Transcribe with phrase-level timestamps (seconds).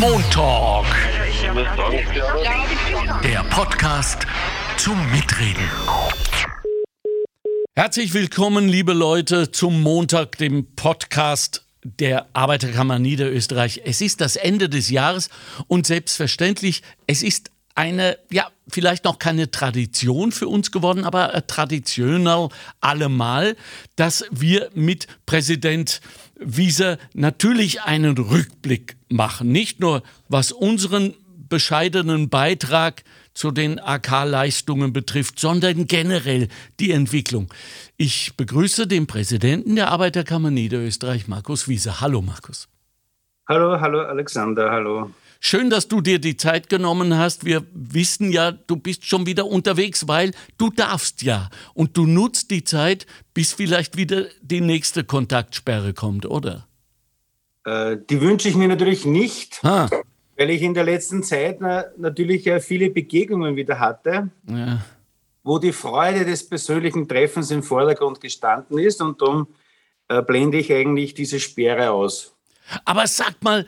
[0.00, 0.86] Montalk.
[3.22, 4.26] Der Podcast
[4.76, 5.68] zum Mitreden.
[7.74, 13.82] Herzlich willkommen, liebe Leute, zum Montag, dem Podcast der Arbeiterkammer Niederösterreich.
[13.84, 15.28] Es ist das Ende des Jahres
[15.66, 22.48] und selbstverständlich, es ist eine, ja, vielleicht noch keine Tradition für uns geworden, aber traditionell
[22.80, 23.56] allemal,
[23.96, 26.00] dass wir mit Präsident
[26.44, 29.52] Wieser natürlich einen Rückblick machen.
[29.52, 31.14] Nicht nur was unseren
[31.48, 36.48] bescheidenen Beitrag zu den AK-Leistungen betrifft, sondern generell
[36.80, 37.52] die Entwicklung.
[37.96, 42.00] Ich begrüße den Präsidenten der Arbeiterkammer Niederösterreich, Markus Wiese.
[42.00, 42.68] Hallo, Markus.
[43.48, 45.10] Hallo, hallo, Alexander, hallo.
[45.44, 47.44] Schön, dass du dir die Zeit genommen hast.
[47.44, 51.50] Wir wissen ja, du bist schon wieder unterwegs, weil du darfst ja.
[51.74, 56.68] Und du nutzt die Zeit, bis vielleicht wieder die nächste Kontaktsperre kommt, oder?
[57.64, 59.62] Äh, die wünsche ich mir natürlich nicht.
[59.64, 59.90] Ha
[60.36, 64.84] weil ich in der letzten Zeit na, natürlich ja viele Begegnungen wieder hatte, ja.
[65.42, 69.46] wo die Freude des persönlichen Treffens im Vordergrund gestanden ist und darum
[70.08, 72.34] äh, blende ich eigentlich diese Sperre aus.
[72.84, 73.66] Aber sag mal,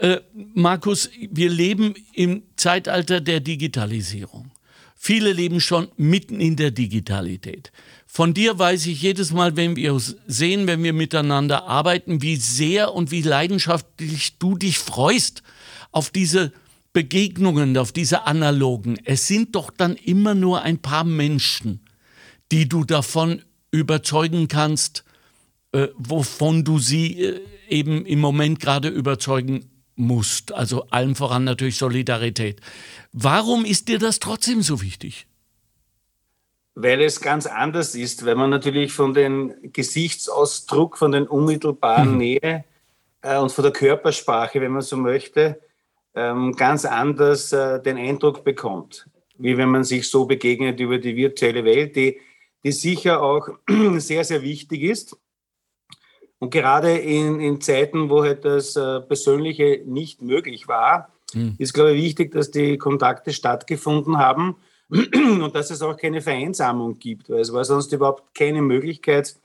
[0.00, 0.20] äh,
[0.54, 4.50] Markus, wir leben im Zeitalter der Digitalisierung.
[4.96, 7.72] Viele leben schon mitten in der Digitalität.
[8.06, 12.36] Von dir weiß ich jedes Mal, wenn wir uns sehen, wenn wir miteinander arbeiten, wie
[12.36, 15.42] sehr und wie leidenschaftlich du dich freust
[15.92, 16.52] auf diese
[16.92, 18.98] Begegnungen, auf diese analogen.
[19.04, 21.80] Es sind doch dann immer nur ein paar Menschen,
[22.52, 25.04] die du davon überzeugen kannst,
[25.72, 29.69] äh, wovon du sie äh, eben im Moment gerade überzeugen
[30.00, 30.52] musst.
[30.52, 32.60] Also allem voran natürlich Solidarität.
[33.12, 35.26] Warum ist dir das trotzdem so wichtig?
[36.74, 42.18] Weil es ganz anders ist, weil man natürlich von dem Gesichtsausdruck, von der unmittelbaren hm.
[42.18, 42.64] Nähe
[43.22, 45.60] äh, und von der Körpersprache, wenn man so möchte,
[46.14, 49.06] ähm, ganz anders äh, den Eindruck bekommt,
[49.38, 52.20] wie wenn man sich so begegnet über die virtuelle Welt, die,
[52.64, 53.48] die sicher auch
[53.96, 55.16] sehr, sehr wichtig ist.
[56.40, 61.54] Und gerade in, in Zeiten, wo halt das äh, Persönliche nicht möglich war, mhm.
[61.58, 64.56] ist, glaube ich, wichtig, dass die Kontakte stattgefunden haben
[64.88, 69.36] und dass es auch keine Vereinsamung gibt, weil es war sonst überhaupt keine Möglichkeit,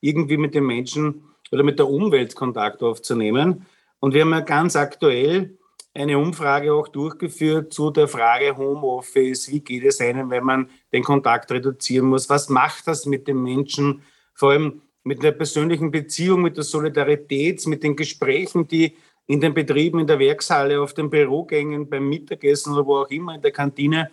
[0.00, 3.66] irgendwie mit den Menschen oder mit der Umwelt Kontakt aufzunehmen.
[3.98, 5.58] Und wir haben ja ganz aktuell
[5.94, 9.50] eine Umfrage auch durchgeführt zu der Frage Homeoffice.
[9.50, 12.30] Wie geht es einem, wenn man den Kontakt reduzieren muss?
[12.30, 14.02] Was macht das mit den Menschen?
[14.34, 18.96] Vor allem mit der persönlichen Beziehung, mit der Solidarität, mit den Gesprächen, die
[19.28, 23.36] in den Betrieben, in der Werkshalle, auf den Bürogängen, beim Mittagessen oder wo auch immer
[23.36, 24.10] in der Kantine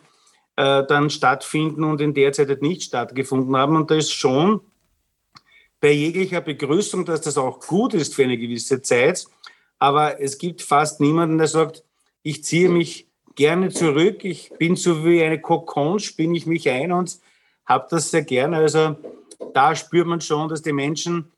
[0.55, 3.75] äh, dann stattfinden und in der Zeit halt nicht stattgefunden haben.
[3.75, 4.61] Und da ist schon
[5.79, 9.25] bei jeglicher Begrüßung, dass das auch gut ist für eine gewisse Zeit,
[9.79, 11.83] aber es gibt fast niemanden, der sagt,
[12.21, 16.91] ich ziehe mich gerne zurück, ich bin so wie eine Kokon, spinne ich mich ein
[16.91, 17.19] und
[17.65, 18.57] habe das sehr gerne.
[18.57, 18.95] Also
[19.53, 21.31] da spürt man schon, dass die Menschen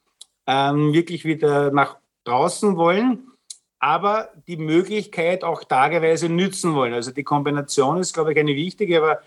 [0.48, 3.32] ähm, wirklich wieder nach draußen wollen,
[3.80, 6.94] aber die Möglichkeit auch tageweise nützen wollen.
[6.94, 9.20] Also die Kombination ist, glaube ich, eine wichtige, aber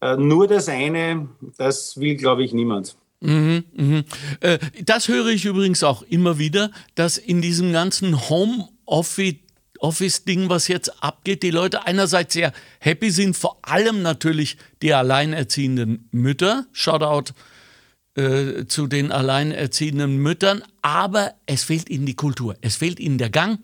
[0.00, 2.96] äh, nur das eine, das will, glaube ich, niemand.
[3.20, 4.04] Mhm, mhm.
[4.40, 9.36] Äh, das höre ich übrigens auch immer wieder, dass in diesem ganzen Homeoffice
[9.80, 16.08] Office-Ding, was jetzt abgeht, die Leute einerseits sehr happy sind, vor allem natürlich die alleinerziehenden
[16.12, 16.66] Mütter.
[16.72, 17.32] Shoutout
[18.14, 20.62] äh, zu den alleinerziehenden Müttern.
[20.82, 22.56] Aber es fehlt ihnen die Kultur.
[22.60, 23.60] Es fehlt ihnen der Gang.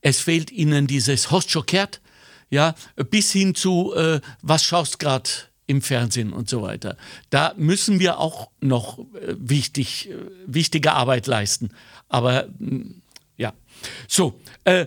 [0.00, 2.00] Es fehlt ihnen dieses Hostschokert.
[2.50, 2.74] Ja,
[3.10, 5.30] bis hin zu, äh, was schaust gerade
[5.66, 6.96] im Fernsehen und so weiter.
[7.30, 10.16] Da müssen wir auch noch äh, wichtig, äh,
[10.46, 11.70] wichtige Arbeit leisten.
[12.08, 13.02] Aber mm,
[13.36, 13.54] ja,
[14.06, 14.86] so, äh,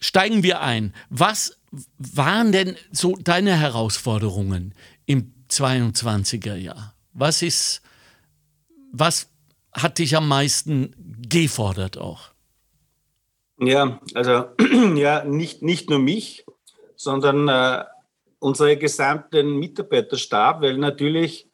[0.00, 0.94] steigen wir ein.
[1.10, 1.56] Was
[1.98, 4.74] waren denn so deine Herausforderungen
[5.06, 6.94] im 22er Jahr?
[7.12, 7.82] Was ist,
[8.92, 9.30] was
[9.72, 10.94] hat dich am meisten
[11.28, 12.30] gefordert auch?
[13.60, 14.44] Ja, also
[14.94, 16.44] ja, nicht, nicht nur mich,
[16.96, 17.84] sondern äh,
[18.38, 21.48] unsere gesamten Mitarbeiterstab, weil natürlich,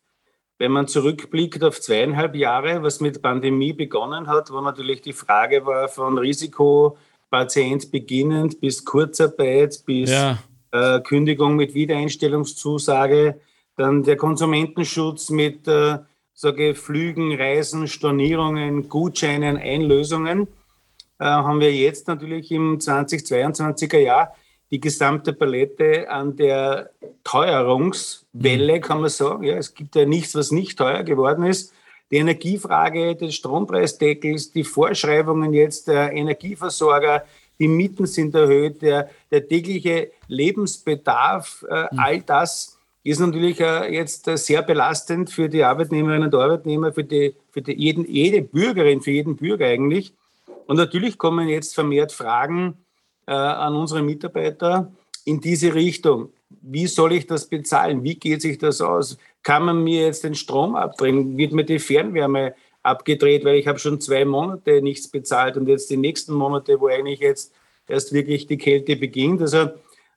[0.59, 5.65] wenn man zurückblickt auf zweieinhalb Jahre, was mit Pandemie begonnen hat, wo natürlich die Frage
[5.65, 10.39] war von Risikopatient beginnend bis Kurzarbeit bis ja.
[10.73, 13.41] äh, Kündigung mit Wiedereinstellungszusage,
[13.77, 15.99] dann der Konsumentenschutz mit äh,
[16.35, 20.49] sage Flügen, Reisen, Stornierungen, Gutscheinen, Einlösungen,
[21.19, 24.35] äh, haben wir jetzt natürlich im 2022er Jahr
[24.71, 26.91] die gesamte Palette an der
[27.23, 29.45] Teuerungswelle, kann man sagen.
[29.45, 31.73] Ja, es gibt ja nichts, was nicht teuer geworden ist.
[32.11, 37.25] Die Energiefrage des Strompreisdeckels, die Vorschreibungen jetzt der Energieversorger,
[37.59, 41.99] die Mieten sind erhöht, der, der tägliche Lebensbedarf, äh, mhm.
[41.99, 42.74] all das
[43.05, 47.61] ist natürlich äh, jetzt äh, sehr belastend für die Arbeitnehmerinnen und Arbeitnehmer, für, die, für
[47.61, 50.15] die jeden, jede Bürgerin, für jeden Bürger eigentlich.
[50.67, 52.79] Und natürlich kommen jetzt vermehrt Fragen
[53.27, 54.91] äh, an unsere Mitarbeiter
[55.27, 56.33] in diese Richtung.
[56.62, 58.03] Wie soll ich das bezahlen?
[58.03, 59.19] Wie geht sich das aus?
[59.43, 61.37] Kann man mir jetzt den Strom abdrehen?
[61.37, 65.91] Wird mir die Fernwärme abgedreht, weil ich habe schon zwei Monate nichts bezahlt und jetzt
[65.91, 67.53] die nächsten Monate, wo eigentlich jetzt
[67.87, 69.43] erst wirklich die Kälte beginnt.
[69.43, 69.71] Also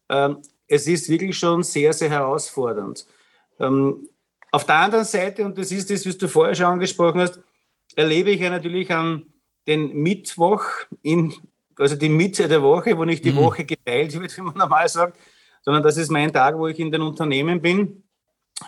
[0.09, 0.37] ähm,
[0.67, 3.05] es ist wirklich schon sehr, sehr herausfordernd.
[3.59, 4.07] Ähm,
[4.51, 7.39] auf der anderen Seite, und das ist das, was du vorher schon angesprochen hast,
[7.95, 9.25] erlebe ich ja natürlich an
[9.65, 10.63] den Mittwoch,
[11.01, 11.33] in,
[11.77, 13.37] also die Mitte der Woche, wo nicht die mhm.
[13.37, 15.19] Woche geteilt wird, wie man normal sagt,
[15.61, 18.03] sondern das ist mein Tag, wo ich in den Unternehmen bin.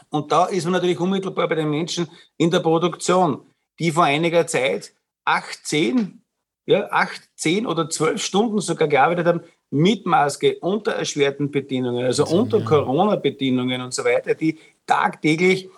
[0.09, 2.07] Und da ist man natürlich unmittelbar bei den Menschen
[2.37, 3.45] in der Produktion
[3.79, 4.93] die vor einiger Zeit
[5.25, 6.21] 18,
[6.65, 12.35] ja, 18 oder 12 Stunden sogar gearbeitet haben mit Maske unter erschwerten Bedingungen, also also
[12.35, 12.65] unter ja.
[12.65, 15.69] Corona-Bedingungen und so weiter, die tagtäglich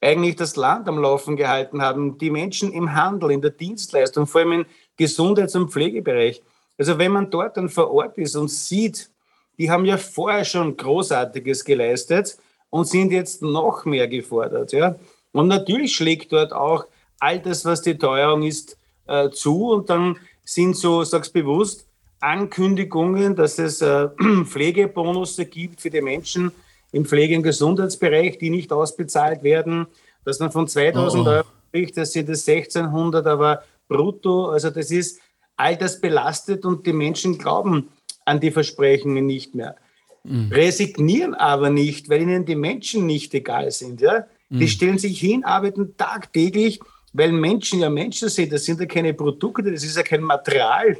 [0.00, 4.40] eigentlich das Land am Laufen gehalten haben, die Menschen im Handel, in der Dienstleistung, vor
[4.40, 4.66] allem im
[4.96, 6.42] Gesundheits- und Pflegebereich.
[6.78, 9.10] Also wenn man dort dann vor Ort ist und sieht,
[9.58, 12.38] die haben ja vorher schon Großartiges geleistet
[12.70, 14.72] und sind jetzt noch mehr gefordert.
[14.72, 14.96] Ja?
[15.32, 16.86] Und natürlich schlägt dort auch
[17.18, 19.70] all das, was die Teuerung ist, äh, zu.
[19.70, 21.86] Und dann sind so, sag's bewusst,
[22.20, 24.08] Ankündigungen, dass es äh,
[24.44, 26.52] Pflegebonus gibt für die Menschen
[26.92, 29.86] im Pflege- und Gesundheitsbereich, die nicht ausbezahlt werden,
[30.24, 31.30] dass man von 2000 oh.
[31.30, 34.50] Euro spricht, das sind es 1600, aber brutto.
[34.50, 35.20] Also das ist
[35.56, 37.88] all das belastet und die Menschen glauben
[38.24, 39.76] an die Versprechungen nicht mehr.
[40.24, 40.50] Mhm.
[40.52, 44.00] Resignieren aber nicht, weil ihnen die Menschen nicht egal sind.
[44.00, 44.26] Ja?
[44.50, 44.68] Die mhm.
[44.68, 46.80] stellen sich hin, arbeiten tagtäglich
[47.12, 50.96] weil Menschen ja Menschen sind, das sind ja keine Produkte, das ist ja kein Material.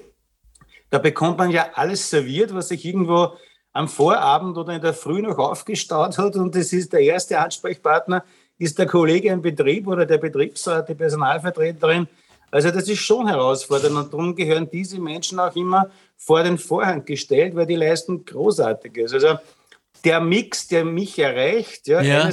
[0.90, 3.32] Da bekommt man ja alles serviert, was sich irgendwo
[3.72, 8.24] am Vorabend oder in der Früh noch aufgestaut hat und das ist der erste Ansprechpartner,
[8.58, 12.08] ist der Kollege im Betrieb oder der Betriebsrat, die Personalvertreterin.
[12.50, 17.04] Also das ist schon herausfordernd und darum gehören diese Menschen auch immer vor den Vorhang
[17.04, 19.14] gestellt, weil die leisten Großartiges.
[19.14, 19.38] Also
[20.04, 22.30] der Mix, der mich erreicht, ja, ja.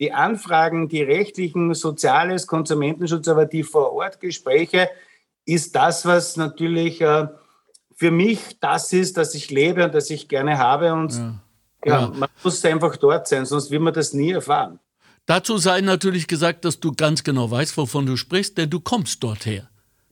[0.00, 4.88] Die Anfragen, die rechtlichen, Soziales, Konsumentenschutz, aber die Vor-Ort-Gespräche
[5.44, 7.28] ist das, was natürlich äh,
[7.96, 10.92] für mich das ist, dass ich lebe und das ich gerne habe.
[10.92, 11.40] Und ja.
[11.84, 12.08] Ja, ja.
[12.08, 14.78] man muss einfach dort sein, sonst will man das nie erfahren.
[15.26, 19.22] Dazu sei natürlich gesagt, dass du ganz genau weißt, wovon du sprichst, denn du kommst
[19.22, 19.68] dorther.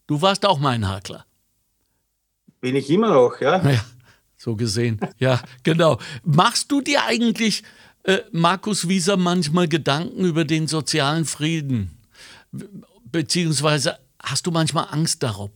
[0.06, 1.26] Du warst auch mein Hakler.
[2.61, 3.69] Bin ich immer noch, ja?
[3.69, 3.84] Ja,
[4.37, 5.00] so gesehen.
[5.19, 5.99] Ja, genau.
[6.25, 7.62] Machst du dir eigentlich
[8.05, 11.99] äh, Markus Wieser manchmal Gedanken über den sozialen Frieden?
[13.05, 15.50] Beziehungsweise hast du manchmal Angst darauf?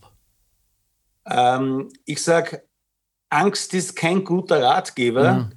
[1.29, 2.63] Ähm, ich sage,
[3.29, 5.51] Angst ist kein guter Ratgeber, mhm.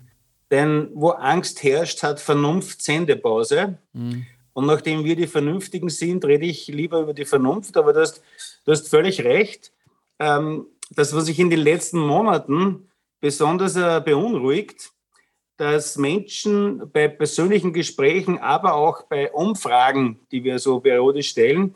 [0.51, 3.79] denn wo Angst herrscht, hat Vernunft Sendepause.
[3.93, 4.27] Mhm.
[4.53, 8.23] Und nachdem wir die Vernünftigen sind, rede ich lieber über die Vernunft, aber du hast,
[8.65, 9.73] du hast völlig recht.
[10.19, 12.89] Ähm, das, was sich in den letzten Monaten
[13.21, 14.91] besonders äh, beunruhigt,
[15.57, 21.75] dass Menschen bei persönlichen Gesprächen, aber auch bei Umfragen, die wir so periodisch stellen,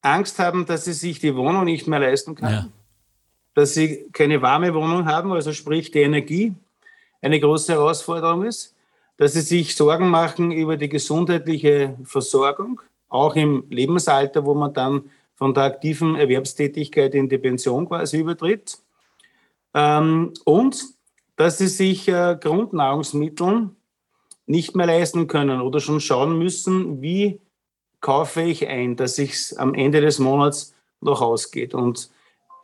[0.00, 2.52] Angst haben, dass sie sich die Wohnung nicht mehr leisten können.
[2.52, 2.68] Ja.
[3.54, 6.54] Dass sie keine warme Wohnung haben, also sprich die Energie
[7.22, 8.74] eine große Herausforderung ist.
[9.16, 15.10] Dass sie sich Sorgen machen über die gesundheitliche Versorgung, auch im Lebensalter, wo man dann
[15.36, 18.78] von der aktiven Erwerbstätigkeit in die Pension quasi übertritt.
[19.72, 20.84] Ähm, und
[21.36, 23.70] dass sie sich äh, Grundnahrungsmittel
[24.46, 27.40] nicht mehr leisten können oder schon schauen müssen, wie
[28.00, 31.74] kaufe ich ein, dass es am Ende des Monats noch ausgeht.
[31.74, 32.10] Und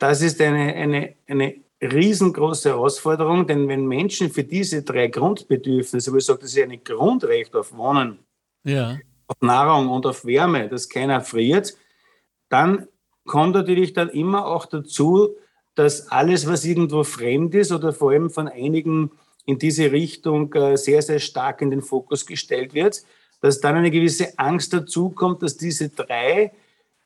[0.01, 6.17] das ist eine, eine, eine riesengroße Herausforderung, denn wenn Menschen für diese drei Grundbedürfnisse, wo
[6.17, 8.17] ich sage, das ist ein Grundrecht auf Wohnen,
[8.63, 8.97] ja.
[9.27, 11.77] auf Nahrung und auf Wärme, dass keiner friert,
[12.49, 12.87] dann
[13.25, 15.35] kommt natürlich dann immer auch dazu,
[15.75, 19.11] dass alles, was irgendwo fremd ist oder vor allem von einigen
[19.45, 23.03] in diese Richtung äh, sehr, sehr stark in den Fokus gestellt wird,
[23.39, 26.53] dass dann eine gewisse Angst dazu kommt, dass diese drei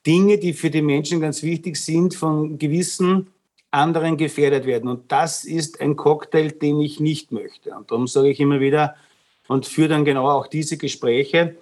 [0.05, 3.27] Dinge, die für die Menschen ganz wichtig sind, von gewissen
[3.71, 4.89] anderen gefährdet werden.
[4.89, 7.75] Und das ist ein Cocktail, den ich nicht möchte.
[7.75, 8.95] Und darum sage ich immer wieder
[9.47, 11.57] und führe dann genau auch diese Gespräche,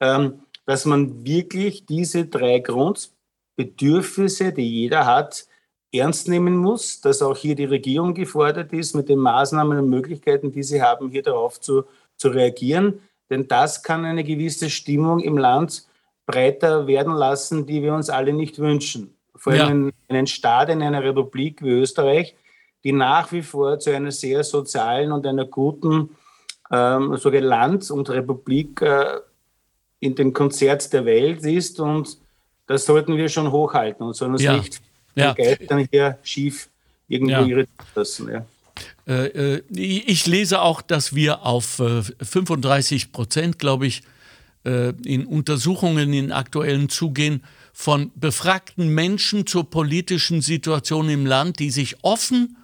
[0.00, 5.46] ähm, dass man wirklich diese drei Grundbedürfnisse, die jeder hat,
[5.92, 10.50] ernst nehmen muss, dass auch hier die Regierung gefordert ist, mit den Maßnahmen und Möglichkeiten,
[10.50, 11.84] die sie haben, hier darauf zu,
[12.16, 13.00] zu reagieren.
[13.30, 15.86] Denn das kann eine gewisse Stimmung im Land
[16.26, 19.14] breiter werden lassen, die wir uns alle nicht wünschen.
[19.34, 19.92] Vor allem ja.
[20.08, 22.34] in einem Staat, in einer Republik wie Österreich,
[22.84, 26.10] die nach wie vor zu einer sehr sozialen und einer guten
[26.70, 29.20] ähm, so Land und Republik äh,
[30.00, 31.80] in den Konzert der Welt ist.
[31.80, 32.18] Und
[32.66, 34.56] das sollten wir schon hochhalten und sollen uns ja.
[34.56, 34.80] nicht
[35.14, 35.34] ja.
[35.68, 36.68] Dann hier schief
[37.08, 37.46] irgendwo ja.
[37.46, 38.30] irritieren lassen.
[38.30, 38.46] Ja.
[39.06, 41.82] Äh, äh, ich lese auch, dass wir auf
[42.20, 44.02] 35 äh, Prozent, glaube ich,
[44.64, 47.42] in Untersuchungen in aktuellen zugehen
[47.72, 52.56] von befragten Menschen zur politischen Situation im Land, die sich offen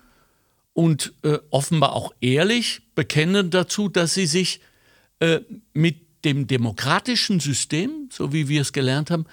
[0.74, 1.12] und
[1.50, 4.60] offenbar auch ehrlich bekennen dazu, dass sie sich
[5.72, 9.26] mit dem demokratischen System, so wie wir es gelernt haben,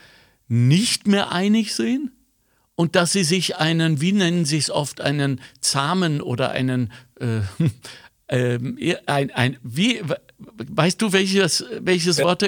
[0.47, 2.11] nicht mehr einig sehen
[2.75, 7.39] und dass sie sich einen, wie nennen sie es oft, einen zahmen oder einen, äh,
[8.27, 10.01] äh, ein, ein, wie,
[10.37, 12.25] weißt du, welches, welches ja.
[12.25, 12.43] Wort?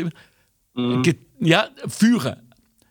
[0.74, 1.04] Mhm.
[1.40, 2.38] Ja, Führer.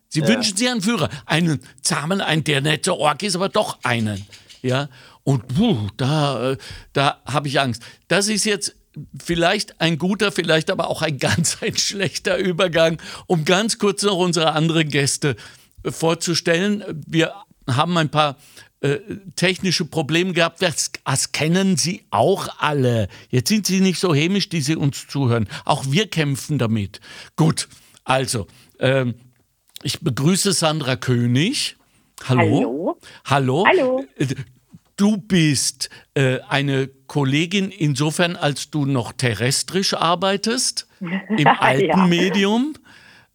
[0.09, 0.29] Sie ja.
[0.29, 4.25] wünschen sich einen Führer, einen zahmen, einen, der nette Ork ist, aber doch einen.
[4.63, 4.89] Ja,
[5.25, 6.57] und puh, da, äh,
[6.93, 7.83] da habe ich Angst.
[8.09, 8.77] Das ist jetzt
[9.23, 14.17] vielleicht ein guter, vielleicht aber auch ein ganz ein schlechter Übergang, um ganz kurz noch
[14.17, 15.37] unsere anderen Gäste
[15.85, 16.85] vorzustellen.
[17.07, 17.35] Wir
[17.69, 18.37] haben ein paar
[18.81, 18.99] äh,
[19.37, 20.61] technische Probleme gehabt.
[20.61, 23.09] Das, das, kennen Sie auch alle.
[23.31, 25.49] Jetzt sind Sie nicht so hämisch, die Sie uns zuhören.
[25.65, 27.01] Auch wir kämpfen damit.
[27.37, 27.69] Gut,
[28.05, 28.47] also,
[28.79, 29.15] ähm,
[29.83, 31.77] ich begrüße Sandra König.
[32.29, 32.43] Hallo.
[32.43, 33.01] Hallo.
[33.25, 33.65] Hallo.
[33.67, 34.05] Hallo.
[34.17, 34.27] Äh,
[34.97, 42.07] du bist äh, eine Kollegin insofern, als du noch terrestrisch arbeitest, im alten ja.
[42.07, 42.75] Medium.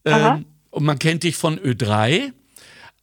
[0.05, 2.31] Ähm, und man kennt dich von Ö3.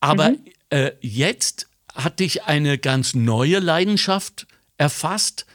[0.01, 0.39] Aber mhm.
[0.71, 1.69] äh, jetzt
[1.99, 5.47] hat dich eine ganz neue Leidenschaft erfasst,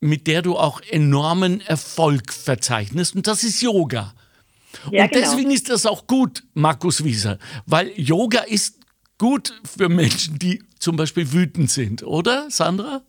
[0.00, 3.14] mit der du auch enormen Erfolg verzeichnest.
[3.14, 4.14] Und das ist Yoga.
[4.90, 5.24] Ja, und genau.
[5.24, 8.80] deswegen ist das auch gut, Markus Wieser, weil Yoga ist
[9.18, 13.02] gut für Menschen, die zum Beispiel wütend sind, oder, Sandra?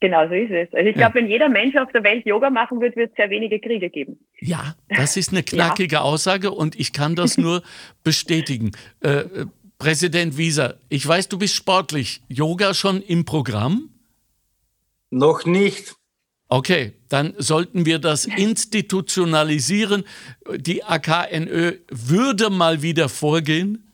[0.00, 0.74] Genau so ist es.
[0.74, 3.30] Also ich glaube, wenn jeder Mensch auf der Welt Yoga machen würde, wird es sehr
[3.30, 4.18] wenige Kriege geben.
[4.40, 6.00] Ja, das ist eine knackige ja.
[6.02, 7.62] Aussage und ich kann das nur
[8.02, 8.72] bestätigen.
[9.00, 9.46] Äh, äh
[9.82, 12.22] Präsident Wieser, ich weiß, du bist sportlich.
[12.28, 13.90] Yoga schon im Programm?
[15.10, 15.96] Noch nicht.
[16.46, 20.04] Okay, dann sollten wir das institutionalisieren.
[20.54, 23.92] Die AKNÖ würde mal wieder vorgehen.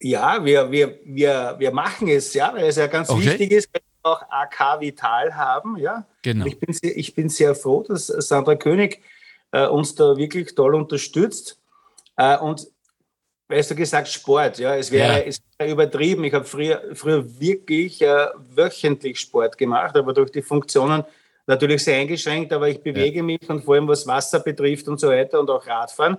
[0.00, 3.26] Ja, wir, wir, wir, wir machen es, ja, weil es ja ganz okay.
[3.26, 5.76] wichtig ist, wenn wir auch AK Vital haben.
[5.76, 6.06] Ja.
[6.22, 6.46] Genau.
[6.46, 9.02] Ich bin, sehr, ich bin sehr froh, dass Sandra König
[9.50, 11.60] äh, uns da wirklich toll unterstützt.
[12.16, 12.66] Äh, und
[13.52, 15.24] weißt du gesagt, Sport, ja, es wäre, ja.
[15.26, 16.24] es wäre übertrieben.
[16.24, 21.04] Ich habe früher, früher wirklich äh, wöchentlich Sport gemacht, aber durch die Funktionen
[21.46, 23.22] natürlich sehr eingeschränkt, aber ich bewege ja.
[23.22, 26.16] mich und vor allem was Wasser betrifft und so weiter und auch Radfahren.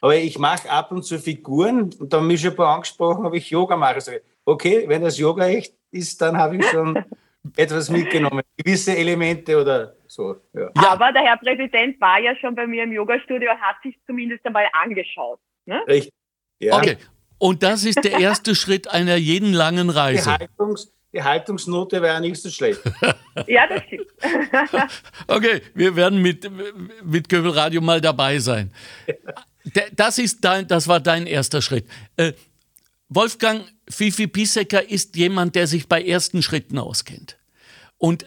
[0.00, 3.26] Aber ich mache ab und zu Figuren und da haben mich schon ein paar angesprochen,
[3.26, 3.96] ob ich Yoga mache.
[3.96, 4.12] Also,
[4.44, 7.04] okay, wenn das Yoga echt ist, dann habe ich schon
[7.56, 10.36] etwas mitgenommen, gewisse Elemente oder so.
[10.54, 10.70] Ja.
[10.74, 14.44] Aber der Herr Präsident war ja schon bei mir im Yoga-Studio und hat sich zumindest
[14.46, 15.38] einmal angeschaut.
[15.66, 15.82] Ne?
[15.86, 16.12] Richtig.
[16.60, 16.76] Ja.
[16.76, 16.96] Okay.
[17.38, 20.24] Und das ist der erste Schritt einer jeden langen Reise.
[20.24, 22.80] Die, Haltungs, die Haltungsnote wäre nicht so schlecht.
[23.46, 24.06] ja, das stimmt.
[25.26, 26.48] okay, wir werden mit,
[27.02, 28.72] mit Köbelradio mal dabei sein.
[29.94, 31.86] Das, ist dein, das war dein erster Schritt.
[32.16, 32.34] Äh,
[33.08, 37.38] Wolfgang Fifi Pisecker ist jemand, der sich bei ersten Schritten auskennt.
[37.98, 38.24] Und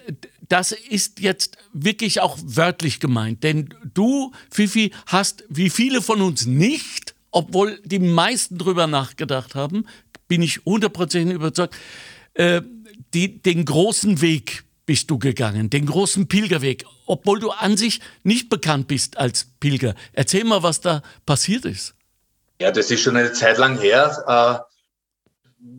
[0.50, 6.46] das ist jetzt wirklich auch wörtlich gemeint, denn du, Fifi, hast wie viele von uns
[6.46, 9.86] nicht obwohl die meisten drüber nachgedacht haben,
[10.28, 11.75] bin ich hundertprozentig überzeugt,
[12.36, 12.62] äh,
[13.13, 18.50] die, den großen Weg bist du gegangen, den großen Pilgerweg, obwohl du an sich nicht
[18.50, 19.96] bekannt bist als Pilger.
[20.13, 21.96] Erzähl mal, was da passiert ist.
[22.62, 24.66] Ja, das ist schon eine Zeit lang her.
[25.58, 25.74] Äh,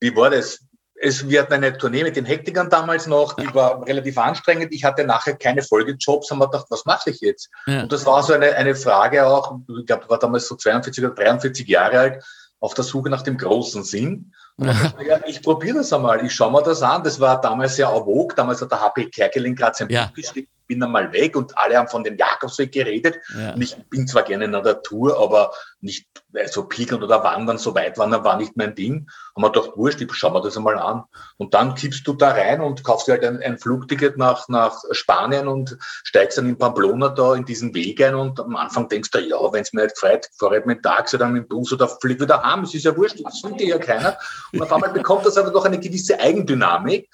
[0.00, 0.65] wie war das?
[1.00, 4.72] Es, wir hatten eine Tournee mit den Hektikern damals noch, die war relativ anstrengend.
[4.72, 7.50] Ich hatte nachher keine Folgejobs, haben wir gedacht, was mache ich jetzt?
[7.66, 7.82] Ja.
[7.82, 11.14] Und das war so eine, eine Frage auch, ich glaube, war damals so 42 oder
[11.14, 12.24] 43 Jahre alt,
[12.60, 14.32] auf der Suche nach dem großen Sinn.
[14.56, 17.04] Und dachte, ja, ich probiere das einmal, ich schaue mir das an.
[17.04, 20.06] Das war damals ja vogue, damals hat der HP Kerkeling gerade sein ja.
[20.06, 23.18] Buch geschrieben bin einmal weg und alle haben von dem Jakobsweg geredet.
[23.38, 23.54] Ja.
[23.54, 27.58] Und ich bin zwar gerne in der Natur, aber nicht so also pilgern oder wandern,
[27.58, 29.08] so weit wandern war nicht mein Ding.
[29.34, 31.04] Haben wir gedacht, wurscht, ich schau mir das einmal an.
[31.36, 34.82] Und dann kippst du da rein und kaufst dir halt ein, ein Flugticket nach, nach
[34.92, 39.10] Spanien und steigst dann in Pamplona da in diesen Weg ein und am Anfang denkst
[39.10, 41.48] du, ja, wenn es mir nicht gefällt, fahre ich mit dem Taxi oder mit dem
[41.48, 44.18] Bus oder flieg wieder heim, es ist ja wurscht, das findet ja keiner.
[44.52, 47.08] Und auf einmal bekommt das aber doch eine gewisse Eigendynamik.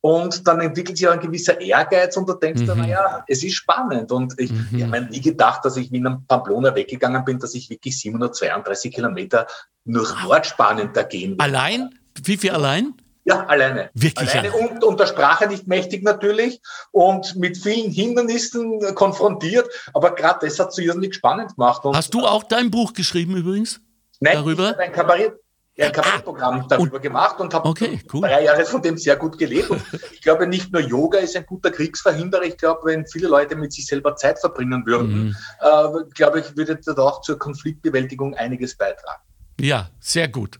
[0.00, 2.66] Und dann entwickelt sich auch ein gewisser Ehrgeiz und du denkst mhm.
[2.66, 4.12] dann, naja, es ist spannend.
[4.12, 4.68] Und ich, mhm.
[4.72, 8.94] ich habe nie gedacht, dass ich wie in Pamplona weggegangen bin, dass ich wirklich 732
[8.94, 9.46] Kilometer
[9.84, 11.40] durch Nordspanien da gehen will.
[11.40, 11.90] Allein?
[12.22, 12.94] Wie viel allein?
[13.24, 13.90] Ja, alleine.
[13.92, 16.60] Wirklich alleine und, und der Sprache nicht mächtig natürlich
[16.92, 19.68] und mit vielen Hindernissen konfrontiert.
[19.92, 21.84] Aber gerade das hat so irrsinnig spannend gemacht.
[21.84, 23.80] Und Hast du auch dein Buch geschrieben übrigens?
[24.20, 24.78] Nein, darüber?
[24.78, 25.34] ein Kabarett,
[25.78, 28.22] ein Kabarettprogramm Ah, darüber gemacht und habe Okay, cool.
[28.22, 29.68] drei Jahre von dem sehr gut gelebt.
[29.70, 32.44] Und ich glaube, nicht nur Yoga ist ein guter Kriegsverhinderer.
[32.44, 35.36] Ich glaube, wenn viele Leute mit sich selber Zeit verbringen würden, Mhm.
[35.60, 39.22] äh, glaube ich, würde das auch zur Konfliktbewältigung einiges beitragen.
[39.60, 40.58] Ja, sehr gut.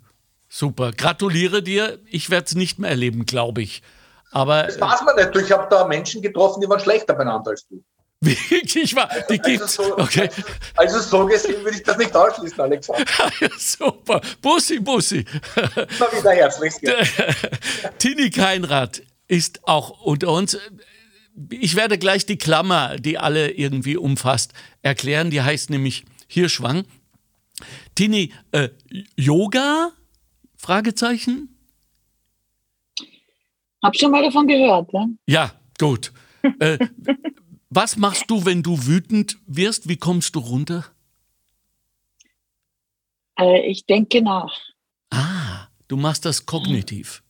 [0.49, 0.93] Super.
[0.93, 1.99] Gratuliere dir.
[2.07, 3.83] Ich werde es nicht mehr erleben, glaube ich.
[4.33, 5.35] Aber Das weiß man nicht.
[5.37, 7.83] Ich habe da Menschen getroffen, die waren schlechter beieinander als du.
[8.21, 9.75] Wirklich war, die Also gibt's.
[9.75, 10.29] so, Okay.
[10.75, 13.05] also so gesehen würde ich das nicht ausschließen, Alexander.
[13.59, 14.21] Super.
[14.41, 15.25] Bussi, Bussi.
[15.57, 16.81] Immer wieder herzlichst.
[17.99, 20.59] Tini Keinrad ist auch unter uns.
[21.51, 25.31] Ich werde gleich die Klammer, die alle irgendwie umfasst, erklären.
[25.31, 26.85] Die heißt nämlich Hirschwang.
[27.95, 28.71] Tini, äh,
[29.17, 29.91] Yoga?
[30.57, 31.51] Fragezeichen?
[33.83, 34.91] Hab schon mal davon gehört.
[34.93, 35.07] Ja?
[35.27, 36.13] Ja, gut.
[36.61, 36.79] äh,
[37.71, 39.89] was machst du, wenn du wütend wirst?
[39.89, 40.85] Wie kommst du runter?
[43.39, 44.59] Äh, ich denke nach.
[45.11, 47.23] Ah, du machst das kognitiv.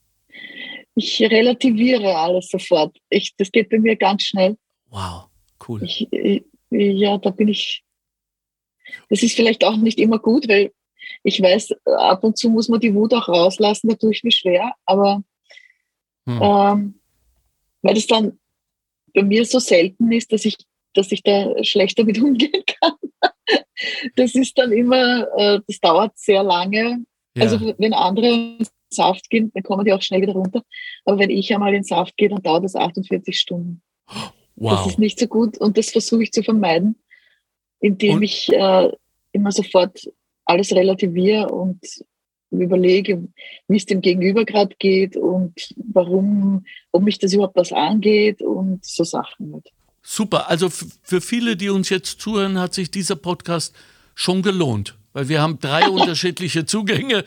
[0.95, 2.97] Ich relativiere alles sofort.
[3.09, 4.57] Ich, das geht bei mir ganz schnell.
[4.89, 5.27] Wow,
[5.67, 5.83] cool.
[5.83, 7.83] Ich, ich, ja, da bin ich.
[9.09, 10.71] Das ist vielleicht auch nicht immer gut, weil
[11.23, 14.31] ich weiß, ab und zu muss man die Wut auch rauslassen, da tue ich mir
[14.31, 15.23] schwer, aber
[16.27, 16.41] Hm.
[16.41, 16.99] ähm,
[17.81, 18.37] weil das dann
[19.13, 20.57] bei mir so selten ist, dass ich,
[20.93, 22.93] dass ich da schlecht damit umgehen kann.
[24.15, 27.05] Das ist dann immer, äh, das dauert sehr lange.
[27.35, 27.43] Ja.
[27.43, 30.63] Also wenn andere in Saft gehen, dann kommen die auch schnell wieder runter.
[31.05, 33.81] Aber wenn ich einmal in Saft gehe, dann dauert das 48 Stunden.
[34.07, 34.87] Das wow.
[34.87, 36.95] ist nicht so gut und das versuche ich zu vermeiden,
[37.79, 38.91] indem Und- ich äh,
[39.33, 40.09] immer sofort
[40.45, 41.79] alles relativiere und
[42.51, 43.27] überlege,
[43.67, 48.83] wie es dem Gegenüber gerade geht und warum, ob mich das überhaupt was angeht und
[48.85, 49.53] so Sachen.
[49.53, 49.69] Halt.
[50.01, 50.49] Super.
[50.49, 53.75] Also für viele, die uns jetzt zuhören, hat sich dieser Podcast
[54.15, 57.25] schon gelohnt, weil wir haben drei unterschiedliche Zugänge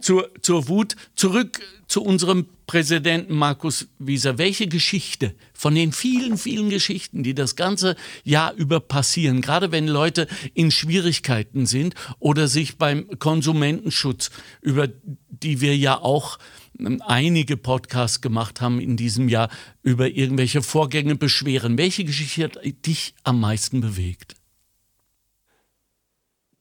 [0.00, 0.96] zur, zur Wut.
[1.14, 4.36] Zurück zu unserem Präsidenten Markus Wieser.
[4.36, 9.88] Welche Geschichte von den vielen, vielen Geschichten, die das ganze Jahr über passieren, gerade wenn
[9.88, 14.88] Leute in Schwierigkeiten sind oder sich beim Konsumentenschutz, über
[15.30, 16.38] die wir ja auch
[16.78, 19.48] ähm, einige Podcasts gemacht haben in diesem Jahr,
[19.82, 21.78] über irgendwelche Vorgänge beschweren.
[21.78, 24.34] Welche Geschichte hat dich am meisten bewegt?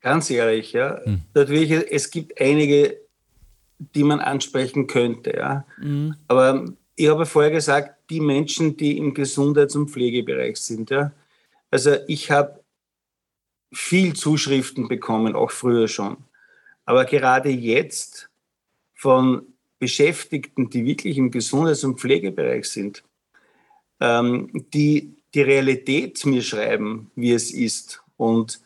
[0.01, 1.01] Ganz ehrlich, ja.
[1.03, 1.21] Hm.
[1.34, 2.97] Natürlich, es gibt einige,
[3.80, 5.66] die man ansprechen könnte, ja.
[5.78, 6.16] Mhm.
[6.28, 11.12] Aber ich habe vorher gesagt, die Menschen, die im Gesundheits- und Pflegebereich sind, ja.
[11.70, 12.63] Also ich habe
[13.74, 16.18] viel Zuschriften bekommen, auch früher schon.
[16.86, 18.30] Aber gerade jetzt
[18.96, 19.46] von
[19.80, 23.04] Beschäftigten, die wirklich im Gesundheits- und Pflegebereich sind,
[24.00, 28.62] ähm, die die Realität mir schreiben, wie es ist und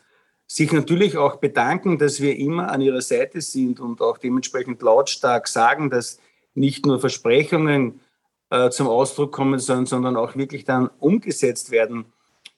[0.53, 5.47] sich natürlich auch bedanken, dass wir immer an ihrer Seite sind und auch dementsprechend lautstark
[5.47, 6.19] sagen, dass
[6.55, 8.01] nicht nur Versprechungen
[8.49, 12.03] äh, zum Ausdruck kommen sollen, sondern auch wirklich dann umgesetzt werden.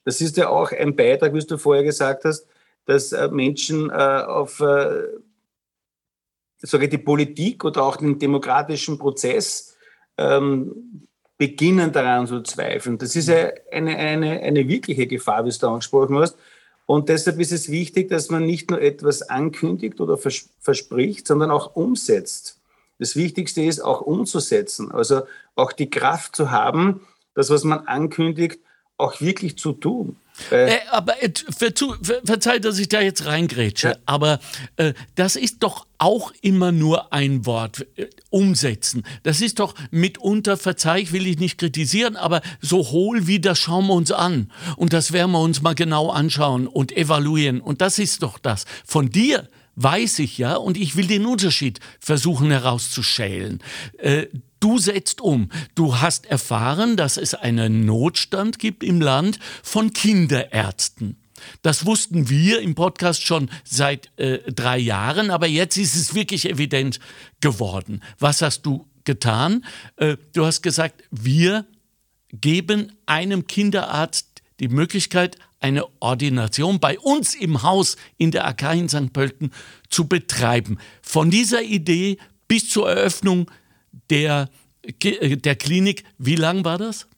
[0.04, 2.48] Das ist ja auch ein Beitrag, wie du vorher gesagt hast,
[2.84, 5.04] dass äh, Menschen äh, auf äh,
[6.58, 9.76] sage die Politik oder auch den demokratischen Prozess
[10.18, 11.06] ähm,
[11.38, 12.98] beginnen daran zu zweifeln.
[12.98, 16.36] Das ist ja eine, eine, eine wirkliche Gefahr, wie du angesprochen hast.
[16.86, 21.50] Und deshalb ist es wichtig, dass man nicht nur etwas ankündigt oder vers verspricht, sondern
[21.50, 22.58] auch umsetzt.
[22.98, 25.22] Das Wichtigste ist auch umzusetzen, also
[25.56, 27.00] auch die Kraft zu haben,
[27.34, 28.60] das, was man ankündigt,
[28.96, 30.16] auch wirklich zu tun.
[30.50, 33.96] Weil- Äh, aber äh, verzu, ver, verzeih, dass ich da jetzt reingrätsche, Ja.
[34.06, 34.40] aber
[34.76, 39.04] äh, das ist doch auch immer nur ein Wort, äh, umsetzen.
[39.22, 43.86] Das ist doch mitunter, verzeih, will ich nicht kritisieren, aber so hohl wie das schauen
[43.86, 44.50] wir uns an.
[44.76, 47.60] Und das werden wir uns mal genau anschauen und evaluieren.
[47.60, 48.64] Und das ist doch das.
[48.84, 53.60] Von dir weiß ich ja, und ich will den Unterschied versuchen herauszuschälen.
[54.64, 55.50] Du setzt um.
[55.74, 61.18] Du hast erfahren, dass es einen Notstand gibt im Land von Kinderärzten.
[61.60, 66.48] Das wussten wir im Podcast schon seit äh, drei Jahren, aber jetzt ist es wirklich
[66.48, 66.98] evident
[67.42, 68.02] geworden.
[68.18, 69.66] Was hast du getan?
[69.96, 71.66] Äh, du hast gesagt, wir
[72.32, 78.88] geben einem Kinderarzt die Möglichkeit, eine Ordination bei uns im Haus in der AK in
[78.88, 79.12] St.
[79.12, 79.50] Pölten
[79.90, 80.78] zu betreiben.
[81.02, 82.16] Von dieser Idee
[82.48, 83.50] bis zur Eröffnung
[84.10, 84.48] der,
[84.82, 87.08] äh, der Klinik, wie lang war das?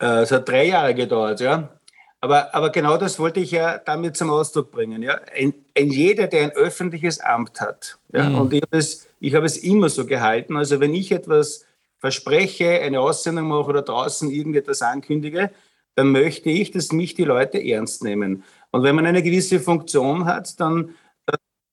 [0.00, 1.78] Äh, Es hat drei Jahre gedauert, ja.
[2.20, 5.02] Aber, aber genau das wollte ich ja damit zum Ausdruck bringen.
[5.02, 5.20] Ja?
[5.36, 8.28] Ein, ein jeder, der ein öffentliches Amt hat, ja?
[8.28, 8.38] Mhm.
[8.38, 11.64] und ich habe, es, ich habe es immer so gehalten, also wenn ich etwas
[11.98, 15.50] verspreche, eine Aussendung mache oder draußen irgendetwas ankündige,
[15.94, 18.44] dann möchte ich, dass mich die Leute ernst nehmen.
[18.70, 20.94] Und wenn man eine gewisse Funktion hat, dann,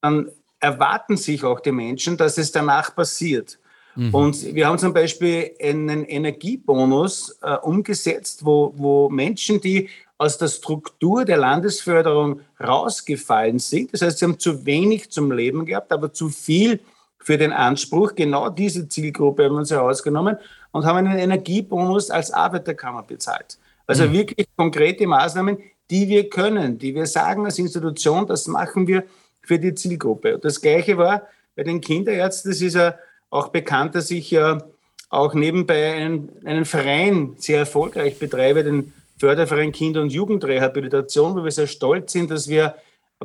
[0.02, 3.60] dann erwarten sich auch die Menschen, dass es danach passiert.
[3.96, 4.14] Mhm.
[4.14, 10.48] Und wir haben zum Beispiel einen Energiebonus äh, umgesetzt, wo, wo Menschen, die aus der
[10.48, 16.14] Struktur der Landesförderung rausgefallen sind, das heißt, sie haben zu wenig zum Leben gehabt, aber
[16.14, 16.80] zu viel
[17.20, 20.38] für den Anspruch, genau diese Zielgruppe haben wir uns herausgenommen
[20.72, 23.58] und haben einen Energiebonus als Arbeiterkammer bezahlt.
[23.88, 24.14] Also mhm.
[24.14, 25.58] wirklich konkrete Maßnahmen,
[25.90, 29.04] die wir können, die wir sagen als Institution, das machen wir
[29.42, 30.36] für die Zielgruppe.
[30.36, 31.24] Und das Gleiche war
[31.56, 32.96] bei den Kinderärzten, das ist ja
[33.36, 34.64] auch bekannt, dass ich ja
[35.10, 41.52] auch nebenbei einen, einen Verein sehr erfolgreich betreibe, den Förderverein Kinder- und Jugendrehabilitation, wo wir
[41.52, 42.76] sehr stolz sind, dass wir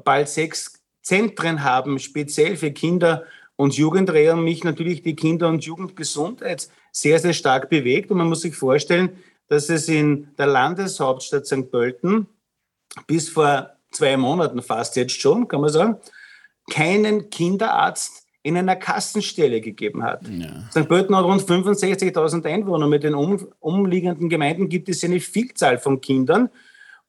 [0.04, 3.24] bald sechs Zentren haben, speziell für Kinder
[3.56, 8.10] und Jugendreha und mich natürlich die Kinder- und Jugendgesundheit sehr, sehr stark bewegt.
[8.10, 9.10] Und man muss sich vorstellen,
[9.48, 11.70] dass es in der Landeshauptstadt St.
[11.70, 12.26] Pölten
[13.06, 15.96] bis vor zwei Monaten fast jetzt schon, kann man sagen,
[16.70, 20.26] keinen Kinderarzt in einer Kassenstelle gegeben hat.
[20.28, 20.64] Ja.
[20.70, 20.88] St.
[20.88, 22.86] Pölten hat rund 65.000 Einwohner.
[22.86, 26.48] Mit den um, umliegenden Gemeinden gibt es eine Vielzahl von Kindern.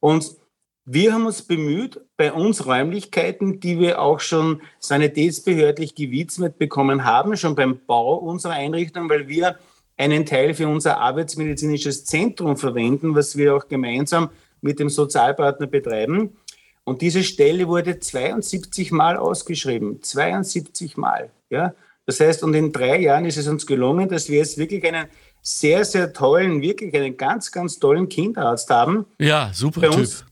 [0.00, 0.36] Und
[0.84, 7.36] wir haben uns bemüht, bei uns Räumlichkeiten, die wir auch schon sanitätsbehördlich gewidmet bekommen haben,
[7.36, 9.56] schon beim Bau unserer Einrichtung, weil wir
[9.96, 16.36] einen Teil für unser arbeitsmedizinisches Zentrum verwenden, was wir auch gemeinsam mit dem Sozialpartner betreiben.
[16.84, 20.02] Und diese Stelle wurde 72 Mal ausgeschrieben.
[20.02, 21.30] 72 Mal.
[21.50, 21.74] Ja?
[22.06, 25.06] Das heißt, und in drei Jahren ist es uns gelungen, dass wir jetzt wirklich einen
[25.40, 29.06] sehr, sehr tollen, wirklich einen ganz, ganz tollen Kinderarzt haben.
[29.18, 30.24] Ja, super bei uns,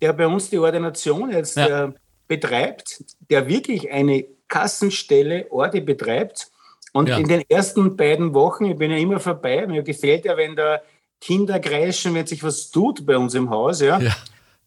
[0.00, 1.86] Der bei uns die Ordination jetzt ja.
[1.86, 1.92] äh,
[2.28, 6.50] betreibt, der wirklich eine Kassenstelle Orte betreibt.
[6.92, 7.16] Und ja.
[7.16, 10.80] in den ersten beiden Wochen, ich bin ja immer vorbei, mir gefällt ja, wenn da
[11.20, 13.98] Kinder kreischen, wenn sich was tut bei uns im Haus, ja.
[13.98, 14.14] ja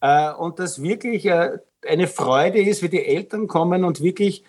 [0.01, 1.57] äh, und das wirklich äh,
[1.87, 4.43] eine Freude ist, wie die Eltern kommen und wirklich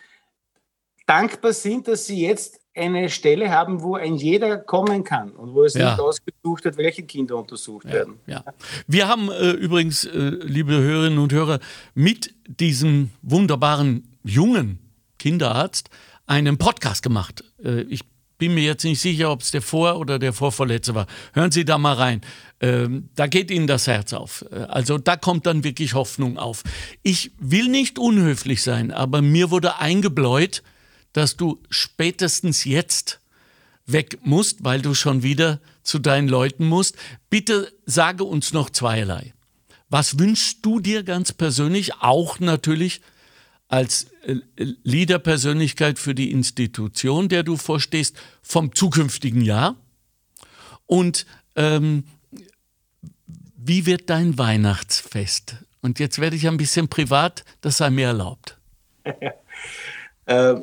[1.07, 5.65] dankbar sind, dass sie jetzt eine Stelle haben, wo ein jeder kommen kann und wo
[5.65, 5.91] es ja.
[5.91, 8.21] nicht ausgesucht wird, welche Kinder untersucht ja, werden.
[8.27, 8.45] Ja.
[8.87, 11.59] Wir haben äh, übrigens, äh, liebe Hörerinnen und Hörer,
[11.95, 14.79] mit diesem wunderbaren jungen
[15.19, 15.91] Kinderarzt
[16.27, 17.43] einen Podcast gemacht.
[17.65, 18.03] Äh, ich
[18.39, 21.07] bin mir jetzt nicht sicher, ob es der Vor- oder der Vorvorletzte war.
[21.33, 22.21] Hören Sie da mal rein.
[22.61, 24.45] Ähm, da geht Ihnen das Herz auf.
[24.51, 26.63] Äh, also da kommt dann wirklich Hoffnung auf.
[27.03, 30.63] Ich will nicht unhöflich sein, aber mir wurde eingebläut,
[31.13, 33.21] dass du spätestens jetzt
[33.87, 36.97] weg musst, weil du schon wieder zu deinen Leuten musst.
[37.31, 39.35] Bitte sage uns noch zweierlei.
[39.89, 43.01] Was wünschst du dir ganz persönlich, auch natürlich
[43.69, 44.37] als äh,
[44.83, 49.77] Leaderpersönlichkeit für die Institution, der du vorstehst, vom zukünftigen Jahr?
[50.87, 52.05] Und ähm,
[53.57, 55.57] wie wird dein Weihnachtsfest?
[55.83, 58.59] Und jetzt werde ich ein bisschen privat, das sei mir erlaubt.
[60.27, 60.55] äh,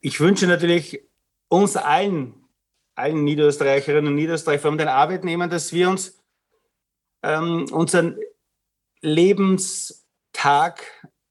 [0.00, 1.02] ich wünsche natürlich
[1.48, 2.34] uns allen,
[2.94, 6.22] allen Niederösterreicherinnen und Niederösterreichern, vor den Arbeitnehmern, dass wir uns
[7.22, 8.16] ähm, unseren
[9.00, 10.84] Lebenstag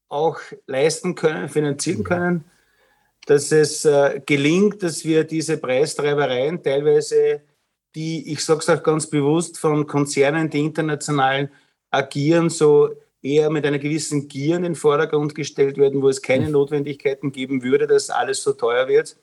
[0.10, 2.46] auch leisten können, finanzieren können,
[3.26, 7.41] dass es äh, gelingt, dass wir diese Preistreibereien teilweise,
[7.96, 11.50] die, ich sage es auch ganz bewusst, von Konzernen, die international
[11.89, 16.50] agieren, so eher mit einer gewissen Gier in den Vordergrund gestellt werden, wo es keine.
[16.50, 19.18] Notwendigkeiten geben würde, dass alles so teuer wird,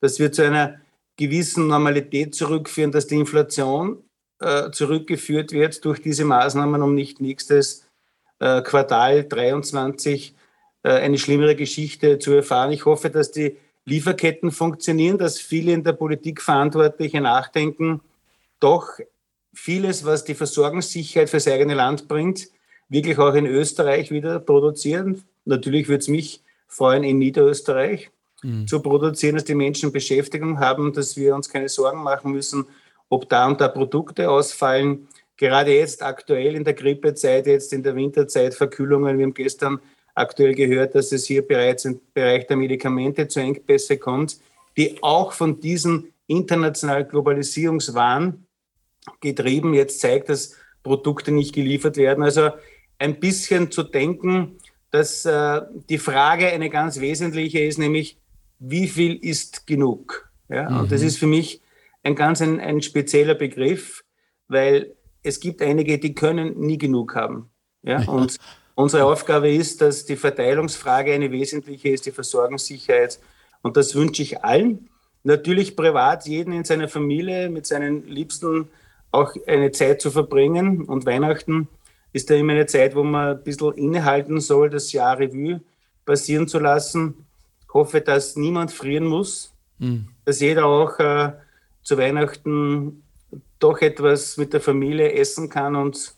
[0.00, 0.80] dass wir zu einer
[1.16, 4.02] gewissen Normalität zurückführen, dass die Inflation
[4.40, 7.87] äh, zurückgeführt wird durch diese Maßnahmen, um nicht nächstes
[8.40, 10.34] äh, Quartal 23
[10.82, 12.72] äh, eine schlimmere Geschichte zu erfahren.
[12.72, 18.00] Ich hoffe, dass die Lieferketten funktionieren, dass viele in der Politik Verantwortliche nachdenken,
[18.60, 18.98] doch
[19.54, 22.48] vieles, was die Versorgungssicherheit fürs eigene Land bringt,
[22.88, 25.24] wirklich auch in Österreich wieder produzieren.
[25.44, 28.10] Natürlich würde es mich freuen, in Niederösterreich
[28.42, 28.66] mhm.
[28.66, 32.66] zu produzieren, dass die Menschen Beschäftigung haben, dass wir uns keine Sorgen machen müssen,
[33.08, 37.96] ob da und da Produkte ausfallen gerade jetzt aktuell in der Grippezeit, jetzt in der
[37.96, 39.16] Winterzeit Verkühlungen.
[39.16, 39.80] Wir haben gestern
[40.14, 44.38] aktuell gehört, dass es hier bereits im Bereich der Medikamente zu Engpässe kommt,
[44.76, 48.44] die auch von diesem internationalen Globalisierungswahn
[49.20, 52.22] getrieben jetzt zeigt, dass Produkte nicht geliefert werden.
[52.22, 52.50] Also
[52.98, 54.58] ein bisschen zu denken,
[54.90, 58.18] dass äh, die Frage eine ganz wesentliche ist, nämlich
[58.58, 60.30] wie viel ist genug?
[60.48, 60.68] Ja?
[60.68, 60.80] Mhm.
[60.80, 61.06] Und das mhm.
[61.06, 61.62] ist für mich
[62.02, 64.04] ein ganz ein, ein spezieller Begriff,
[64.48, 64.94] weil
[65.28, 67.50] es gibt einige, die können nie genug haben.
[67.82, 68.02] Ja?
[68.08, 68.38] Und
[68.74, 73.20] unsere Aufgabe ist, dass die Verteilungsfrage eine wesentliche ist, die Versorgungssicherheit.
[73.62, 74.88] Und das wünsche ich allen.
[75.24, 78.68] Natürlich privat, jeden in seiner Familie, mit seinen Liebsten
[79.10, 80.84] auch eine Zeit zu verbringen.
[80.84, 81.68] Und Weihnachten
[82.12, 85.60] ist ja immer eine Zeit, wo man ein bisschen innehalten soll, das Jahr Revue
[86.06, 87.26] passieren zu lassen.
[87.62, 90.08] Ich hoffe, dass niemand frieren muss, mhm.
[90.24, 91.32] dass jeder auch äh,
[91.82, 93.02] zu Weihnachten
[93.58, 96.14] doch etwas mit der Familie essen kann und,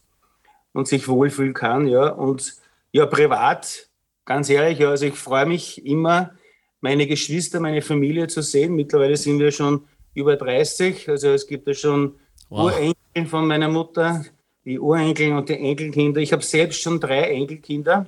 [0.72, 1.86] und sich wohlfühlen kann.
[1.86, 2.08] Ja.
[2.08, 2.54] Und
[2.92, 3.88] ja, privat,
[4.24, 6.34] ganz ehrlich, also ich freue mich immer,
[6.80, 8.74] meine Geschwister, meine Familie zu sehen.
[8.74, 12.16] Mittlerweile sind wir schon über 30, also es gibt ja schon
[12.48, 12.72] wow.
[12.72, 14.24] Urenkel von meiner Mutter,
[14.64, 16.20] die Urenkel und die Enkelkinder.
[16.20, 18.06] Ich habe selbst schon drei Enkelkinder.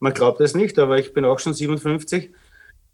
[0.00, 2.30] Man glaubt es nicht, aber ich bin auch schon 57,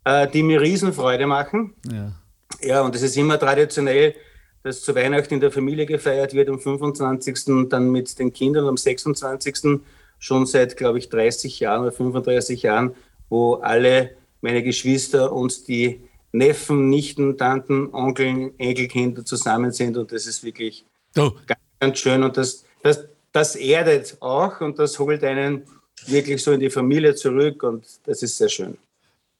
[0.04, 1.74] äh, die mir Riesenfreude machen.
[1.90, 2.12] Ja.
[2.60, 4.14] ja, und es ist immer traditionell,
[4.62, 7.68] dass zu Weihnachten in der Familie gefeiert wird, am 25.
[7.68, 9.80] dann mit den Kindern, am 26.
[10.18, 12.94] schon seit, glaube ich, 30 Jahren oder 35 Jahren,
[13.28, 16.00] wo alle meine Geschwister und die
[16.32, 20.84] Neffen, Nichten, Tanten, Onkeln, Enkelkinder zusammen sind und das ist wirklich
[21.16, 21.32] oh.
[21.46, 25.64] ganz, ganz schön und das, das, das erdet auch und das holt einen
[26.06, 28.78] wirklich so in die Familie zurück und das ist sehr schön.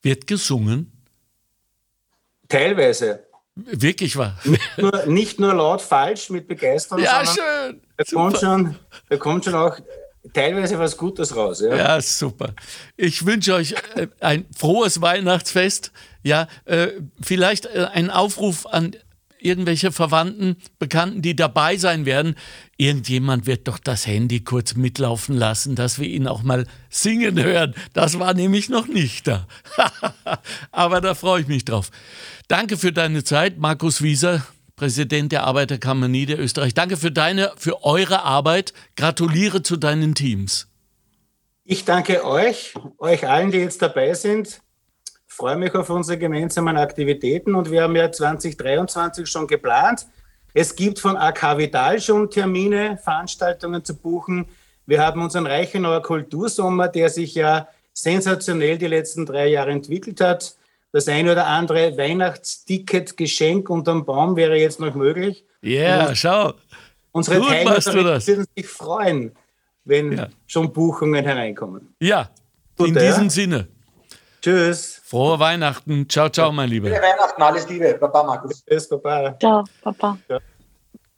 [0.03, 0.91] Wird gesungen?
[2.49, 3.30] Teilweise.
[3.67, 4.37] Wirklich wahr.
[4.45, 7.81] Nicht nur, nicht nur laut falsch mit Begeisterung, ja, schön.
[7.97, 8.77] Da kommt, schon,
[9.09, 9.77] da kommt schon auch
[10.33, 11.61] teilweise was Gutes raus.
[11.61, 12.55] Ja, ja super.
[12.97, 15.93] Ich wünsche euch äh, ein frohes Weihnachtsfest.
[16.23, 16.89] Ja, äh,
[17.23, 18.97] vielleicht äh, ein Aufruf an
[19.43, 22.35] irgendwelche Verwandten, Bekannten, die dabei sein werden.
[22.77, 27.75] Irgendjemand wird doch das Handy kurz mitlaufen lassen, dass wir ihn auch mal singen hören.
[27.93, 29.47] Das war nämlich noch nicht da.
[30.73, 31.91] Aber da freue ich mich drauf.
[32.49, 34.45] Danke für deine Zeit, Markus Wieser.
[34.77, 36.73] Präsident der Arbeiterkammer Niederösterreich.
[36.73, 38.73] Danke für deine, für eure Arbeit.
[38.97, 40.69] Gratuliere zu deinen Teams.
[41.65, 44.63] Ich danke euch, euch allen, die jetzt dabei sind.
[45.41, 50.07] Ich freue mich auf unsere gemeinsamen Aktivitäten und wir haben ja 2023 schon geplant.
[50.53, 54.45] Es gibt von AK Vital schon Termine, Veranstaltungen zu buchen.
[54.85, 60.57] Wir haben unseren Reichenauer Kultursommer, der sich ja sensationell die letzten drei Jahre entwickelt hat.
[60.93, 65.47] Das eine oder andere Weihnachtsticket, Geschenk unterm Baum wäre jetzt noch möglich.
[65.63, 66.53] Ja, yeah, schau.
[67.13, 69.33] Unsere Gut, Teilnehmer würden sich freuen,
[69.87, 70.29] wenn ja.
[70.47, 71.95] schon Buchungen hereinkommen.
[71.99, 72.29] Ja,
[72.77, 73.31] Gut, in diesem ja?
[73.31, 73.69] Sinne.
[74.41, 75.01] Tschüss.
[75.05, 76.09] Frohe Weihnachten.
[76.09, 76.89] Ciao, ciao, mein Lieber.
[76.89, 77.95] Frohe Weihnachten, alles Liebe.
[77.95, 78.65] Papa, Markus.
[78.65, 79.37] Tschüss, Papa.
[79.39, 80.19] Ciao, Papa.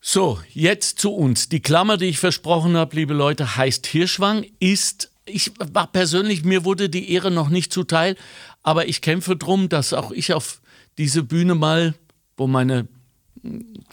[0.01, 1.49] So, jetzt zu uns.
[1.49, 6.65] Die Klammer, die ich versprochen habe, liebe Leute, heißt Hirschwang, ist ich war persönlich, mir
[6.65, 8.17] wurde die Ehre noch nicht zuteil,
[8.63, 10.61] aber ich kämpfe darum, dass auch ich auf
[10.99, 11.95] diese Bühne mal,
[12.37, 12.89] wo meine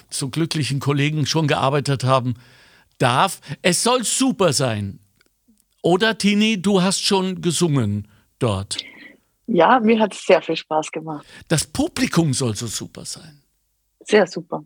[0.10, 2.36] so glücklichen Kollegen schon gearbeitet haben,
[2.98, 3.42] darf.
[3.62, 5.00] Es soll super sein.
[5.82, 8.78] Oder Tini, du hast schon gesungen dort.
[9.52, 11.26] Ja, mir hat es sehr viel Spaß gemacht.
[11.48, 13.42] Das Publikum soll so super sein.
[14.02, 14.64] Sehr super.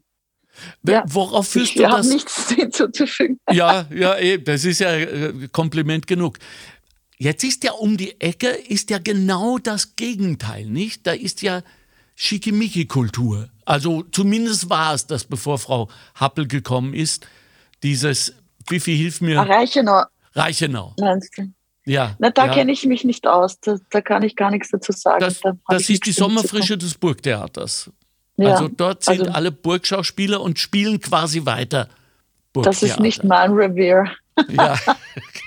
[0.88, 2.08] Ja, Worauf führst du das?
[2.08, 3.40] nichts hinzuzufügen.
[3.52, 6.38] Ja, ja, eh, das ist ja äh, Kompliment genug.
[7.18, 11.08] Jetzt ist ja um die Ecke, ist ja genau das Gegenteil, nicht?
[11.08, 11.62] Da ist ja
[12.16, 13.50] Schickimicki-Kultur.
[13.66, 17.26] Also zumindest war es das, bevor Frau Happel gekommen ist.
[17.82, 18.34] Dieses,
[18.68, 19.40] Fifi, hilf mir.
[19.40, 20.04] Reichenau.
[20.34, 20.94] Reichenau.
[21.00, 21.44] Meinst du?
[21.86, 22.16] Ja.
[22.20, 22.54] Na, da ja.
[22.54, 23.60] kenne ich mich nicht aus.
[23.60, 25.20] Da, da, kann ich gar nichts dazu sagen.
[25.20, 27.92] Das, da das ist die Sommerfrische des Burgtheaters.
[28.38, 31.90] Ja, also dort sind also, alle Burgschauspieler und spielen quasi weiter.
[32.54, 34.06] Das ist nicht mein Revier.
[34.50, 34.80] Ja,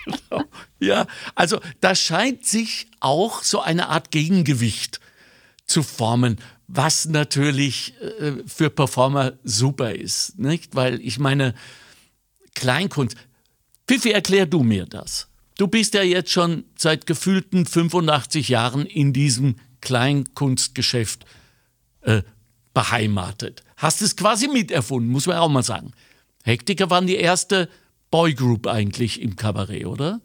[0.04, 0.44] genau.
[0.78, 5.00] ja, also da scheint sich auch so eine Art Gegengewicht
[5.66, 10.76] zu formen, was natürlich äh, für Performer super ist, nicht?
[10.76, 11.54] Weil ich meine,
[12.54, 13.16] Kleinkunst.
[13.88, 15.28] Pfiffi, erklär du mir das.
[15.56, 21.24] Du bist ja jetzt schon seit gefühlten 85 Jahren in diesem Kleinkunstgeschäft
[22.02, 22.22] äh,
[22.74, 23.62] beheimatet.
[23.76, 25.92] Hast es quasi miterfunden, muss man auch mal sagen.
[26.44, 27.70] Hektiker waren die erste
[28.10, 30.20] Boygroup eigentlich im Kabarett, oder?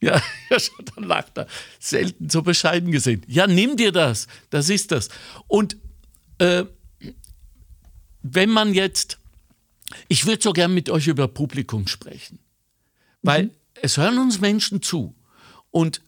[0.00, 1.46] Ja, ja, schon, dann lacht er.
[1.78, 3.22] Selten so bescheiden gesehen.
[3.26, 4.28] Ja, nimm dir das.
[4.50, 5.08] Das ist das.
[5.46, 5.76] Und
[6.38, 6.64] äh,
[8.22, 9.18] wenn man jetzt,
[10.08, 12.38] ich würde so gern mit euch über Publikum sprechen,
[13.22, 13.50] weil mhm.
[13.82, 15.14] Es hören uns Menschen zu
[15.70, 16.02] und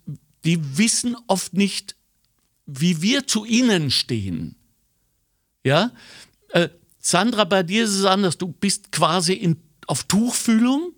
[0.45, 1.97] die wissen oft nicht,
[2.67, 4.57] wie wir zu ihnen stehen.
[5.65, 5.93] Ja?
[6.51, 8.39] Äh, Sandra, bei dir ist es anders.
[8.39, 10.93] Du bist quasi in, auf Tuchfühlung,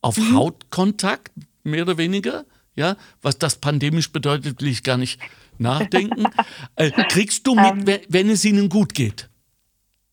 [0.00, 0.34] auf mhm.
[0.34, 1.32] Hautkontakt,
[1.62, 2.44] mehr oder weniger.
[2.76, 5.20] Ja, was das pandemisch bedeutet, will ich gar nicht
[5.58, 6.26] nachdenken.
[6.76, 8.00] äh, kriegst du mit, ähm.
[8.08, 9.28] wenn es ihnen gut geht?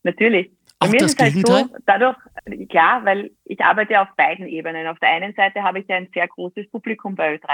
[0.02, 0.52] Natürlich.
[0.79, 2.17] Bei Auch mir das ist es halt so, dadurch,
[2.69, 4.88] klar, weil ich arbeite auf beiden Ebenen.
[4.88, 7.47] Auf der einen Seite habe ich ja ein sehr großes Publikum bei Ö3.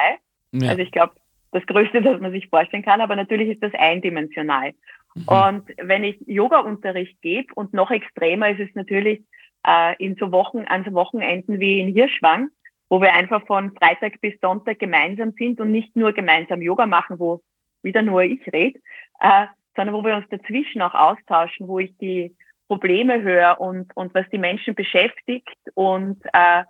[0.54, 0.70] Ja.
[0.70, 1.14] Also ich glaube,
[1.52, 4.74] das Größte, das man sich vorstellen kann, aber natürlich ist das eindimensional.
[5.16, 5.28] Mhm.
[5.28, 9.22] Und wenn ich Yoga-Unterricht gebe und noch extremer ist es natürlich
[9.68, 12.50] äh, in so Wochen, an so Wochenenden wie in Hirschwang,
[12.90, 17.20] wo wir einfach von Freitag bis Sonntag gemeinsam sind und nicht nur gemeinsam Yoga machen,
[17.20, 17.42] wo
[17.84, 18.80] wieder nur ich rede,
[19.20, 22.36] äh, sondern wo wir uns dazwischen auch austauschen, wo ich die
[22.72, 26.64] Probleme höre und, und was die Menschen beschäftigt und äh,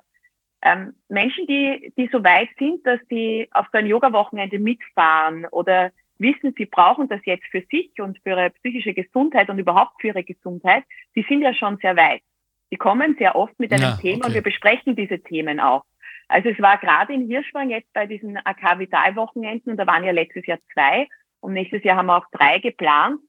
[0.64, 5.92] ähm, Menschen, die, die so weit sind, dass die auf so ein Yoga-Wochenende mitfahren oder
[6.18, 10.08] wissen, sie brauchen das jetzt für sich und für ihre psychische Gesundheit und überhaupt für
[10.08, 10.84] ihre Gesundheit,
[11.16, 12.24] die sind ja schon sehr weit.
[12.72, 14.26] Die kommen sehr oft mit einem ja, Thema okay.
[14.26, 15.84] und wir besprechen diese Themen auch.
[16.30, 20.04] Also es war gerade in Hirschwang jetzt bei diesen AK Vital Wochenenden und da waren
[20.04, 21.08] ja letztes Jahr zwei
[21.42, 23.20] und nächstes Jahr haben wir auch drei geplant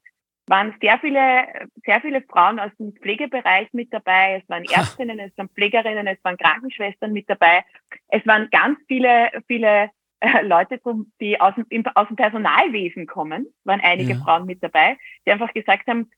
[0.47, 1.45] waren sehr viele,
[1.85, 4.41] sehr viele Frauen aus dem Pflegebereich mit dabei.
[4.41, 7.63] Es waren Ärztinnen, es waren Pflegerinnen, es waren Krankenschwestern mit dabei.
[8.09, 10.79] Es waren ganz viele, viele äh, Leute,
[11.19, 14.19] die aus dem, aus dem Personalwesen kommen, waren einige ja.
[14.19, 16.09] Frauen mit dabei, die einfach gesagt haben,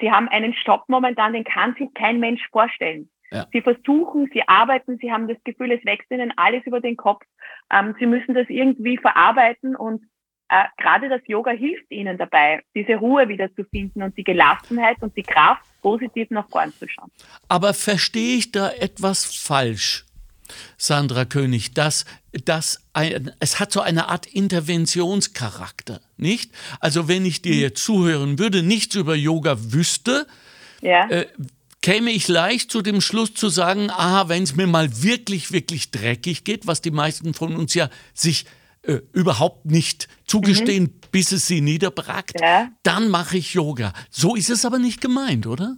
[0.00, 3.10] sie haben einen Stopp momentan, den kann sich kein Mensch vorstellen.
[3.30, 3.46] Ja.
[3.52, 7.24] Sie versuchen, sie arbeiten, sie haben das Gefühl, es wächst ihnen alles über den Kopf.
[7.70, 10.04] Ähm, sie müssen das irgendwie verarbeiten und
[10.52, 14.98] äh, gerade das Yoga hilft ihnen dabei, diese Ruhe wieder zu finden und die Gelassenheit
[15.00, 17.10] und die Kraft, positiv nach vorn zu schauen.
[17.48, 20.04] Aber verstehe ich da etwas falsch?
[20.76, 22.04] Sandra König, dass
[22.44, 26.52] das ein, es hat so eine Art Interventionscharakter, nicht?
[26.80, 30.26] Also wenn ich dir jetzt zuhören würde, nichts über Yoga wüsste,
[30.82, 31.08] ja.
[31.08, 31.26] äh,
[31.80, 35.90] käme ich leicht zu dem Schluss zu sagen, aha, wenn es mir mal wirklich, wirklich
[35.90, 38.44] dreckig geht, was die meisten von uns ja sich
[38.84, 41.00] äh, überhaupt nicht zugestehen, mhm.
[41.12, 42.68] bis es sie niederbrackt, ja.
[42.82, 43.92] dann mache ich Yoga.
[44.10, 45.76] So ist es aber nicht gemeint, oder?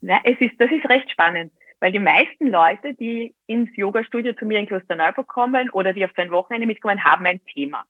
[0.00, 4.46] Na, es ist, das ist recht spannend, weil die meisten Leute, die ins Yoga-Studio zu
[4.46, 7.84] mir in Klosterneuburg kommen oder die auf ein Wochenende mitkommen, haben ein Thema.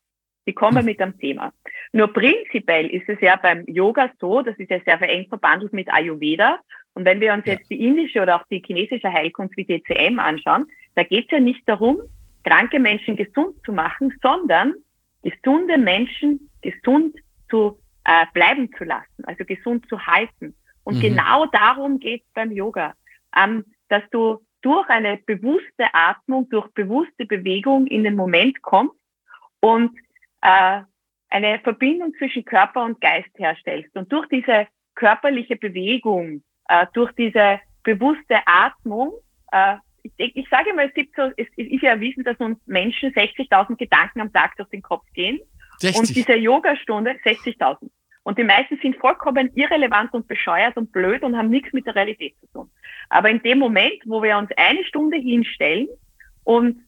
[0.47, 0.85] Die kommen mhm.
[0.85, 1.53] mit einem Thema.
[1.93, 5.93] Nur prinzipiell ist es ja beim Yoga so, das ist ja sehr eng verbandelt mit
[5.93, 6.61] Ayurveda.
[6.95, 7.55] Und wenn wir uns ja.
[7.55, 11.41] jetzt die indische oder auch die chinesische Heilkunst wie DCM anschauen, da geht es ja
[11.41, 12.01] nicht darum,
[12.47, 14.75] kranke Menschen gesund zu machen, sondern
[15.23, 17.17] gesunde Menschen gesund
[17.51, 20.55] zu äh, bleiben zu lassen, also gesund zu halten.
[20.85, 21.01] Und mhm.
[21.01, 22.95] genau darum geht es beim Yoga,
[23.37, 28.97] ähm, dass du durch eine bewusste Atmung, durch bewusste Bewegung in den Moment kommst
[29.61, 29.97] und
[30.43, 30.83] äh,
[31.29, 33.95] eine Verbindung zwischen Körper und Geist herstellst.
[33.97, 39.13] Und durch diese körperliche Bewegung, äh, durch diese bewusste Atmung
[39.53, 39.77] äh,
[40.17, 43.13] ich, ich sage mal, es gibt so, es, es ist ja erwiesen, dass uns Menschen
[43.13, 45.41] 60.000 Gedanken am Tag durch den Kopf gehen.
[45.79, 46.01] 60.
[46.01, 47.91] Und diese Yogastunde 60.000.
[48.23, 51.95] Und die meisten sind vollkommen irrelevant und bescheuert und blöd und haben nichts mit der
[51.95, 52.71] Realität zu tun.
[53.09, 55.87] Aber in dem Moment, wo wir uns eine Stunde hinstellen
[56.43, 56.81] und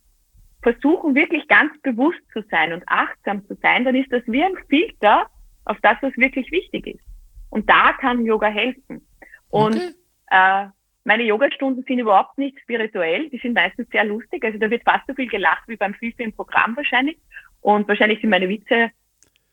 [0.63, 4.57] versuchen wirklich ganz bewusst zu sein und achtsam zu sein, dann ist das wie ein
[4.69, 5.29] Filter
[5.65, 7.05] auf das, was wirklich wichtig ist.
[7.51, 9.07] Und da kann Yoga helfen.
[9.49, 9.93] Und okay.
[10.31, 10.67] äh,
[11.09, 14.45] meine Yogastunden sind überhaupt nicht spirituell, die sind meistens sehr lustig.
[14.45, 17.17] Also da wird fast so viel gelacht wie beim FIFA im Programm wahrscheinlich.
[17.63, 18.91] Und wahrscheinlich sind meine Witze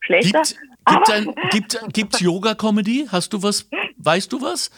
[0.02, 0.44] schlechter.
[1.52, 3.08] Gibt es gibt, Yoga-Comedy?
[3.10, 3.70] Hast du was?
[3.96, 4.70] Weißt du was?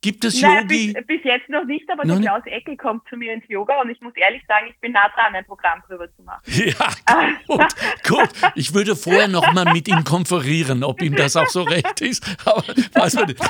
[0.00, 0.94] Gibt es naja, Yogi?
[0.94, 3.80] Bis, bis, jetzt noch nicht, aber noch der Klaus Eckel kommt zu mir ins Yoga
[3.82, 6.40] und ich muss ehrlich sagen, ich bin nah dran, ein Programm drüber zu machen.
[6.46, 7.74] Ja, gut,
[8.06, 8.28] gut.
[8.54, 12.24] Ich würde vorher noch mal mit ihm konferieren, ob ihm das auch so recht ist.
[12.46, 13.40] Aber weiß man nicht.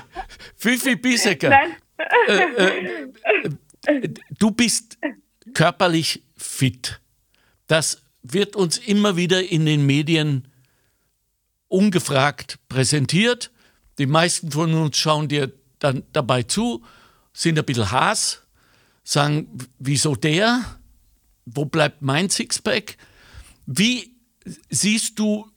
[0.57, 1.77] Fifi Bissecker, Nein.
[1.97, 3.09] Äh,
[3.87, 4.99] äh, du bist
[5.53, 7.01] körperlich fit.
[7.67, 10.49] Das wird uns immer wieder in den Medien
[11.69, 13.51] ungefragt präsentiert.
[13.99, 16.85] Die meisten von uns schauen dir dann dabei zu,
[17.33, 18.43] sind ein bisschen Haas,
[19.03, 20.79] sagen, wieso der?
[21.45, 22.97] Wo bleibt mein Sixpack?
[23.67, 24.17] Wie
[24.71, 25.51] siehst du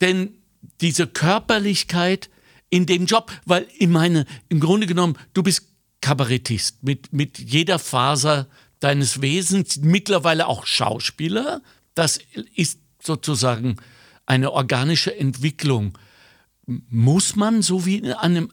[0.00, 0.38] denn
[0.80, 2.30] diese Körperlichkeit
[2.76, 5.62] in dem Job, weil ich meine, im Grunde genommen, du bist
[6.02, 8.48] Kabarettist mit, mit jeder Faser
[8.80, 11.62] deines Wesens, mittlerweile auch Schauspieler.
[11.94, 12.20] Das
[12.54, 13.76] ist sozusagen
[14.26, 15.96] eine organische Entwicklung.
[16.66, 18.02] Muss man so wie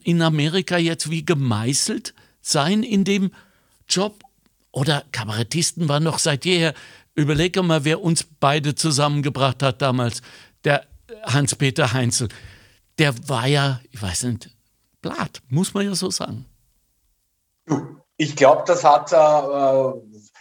[0.03, 3.31] in Amerika jetzt wie gemeißelt sein in dem
[3.89, 4.23] Job?
[4.71, 6.73] Oder Kabarettisten waren noch seit jeher.
[7.13, 10.21] Überlege mal, wer uns beide zusammengebracht hat damals.
[10.63, 10.87] Der
[11.23, 12.29] Hans-Peter Heinzel
[12.99, 14.49] der war ja, ich weiß nicht,
[15.01, 16.45] blatt, muss man ja so sagen.
[18.17, 19.15] Ich glaube, das hat, äh,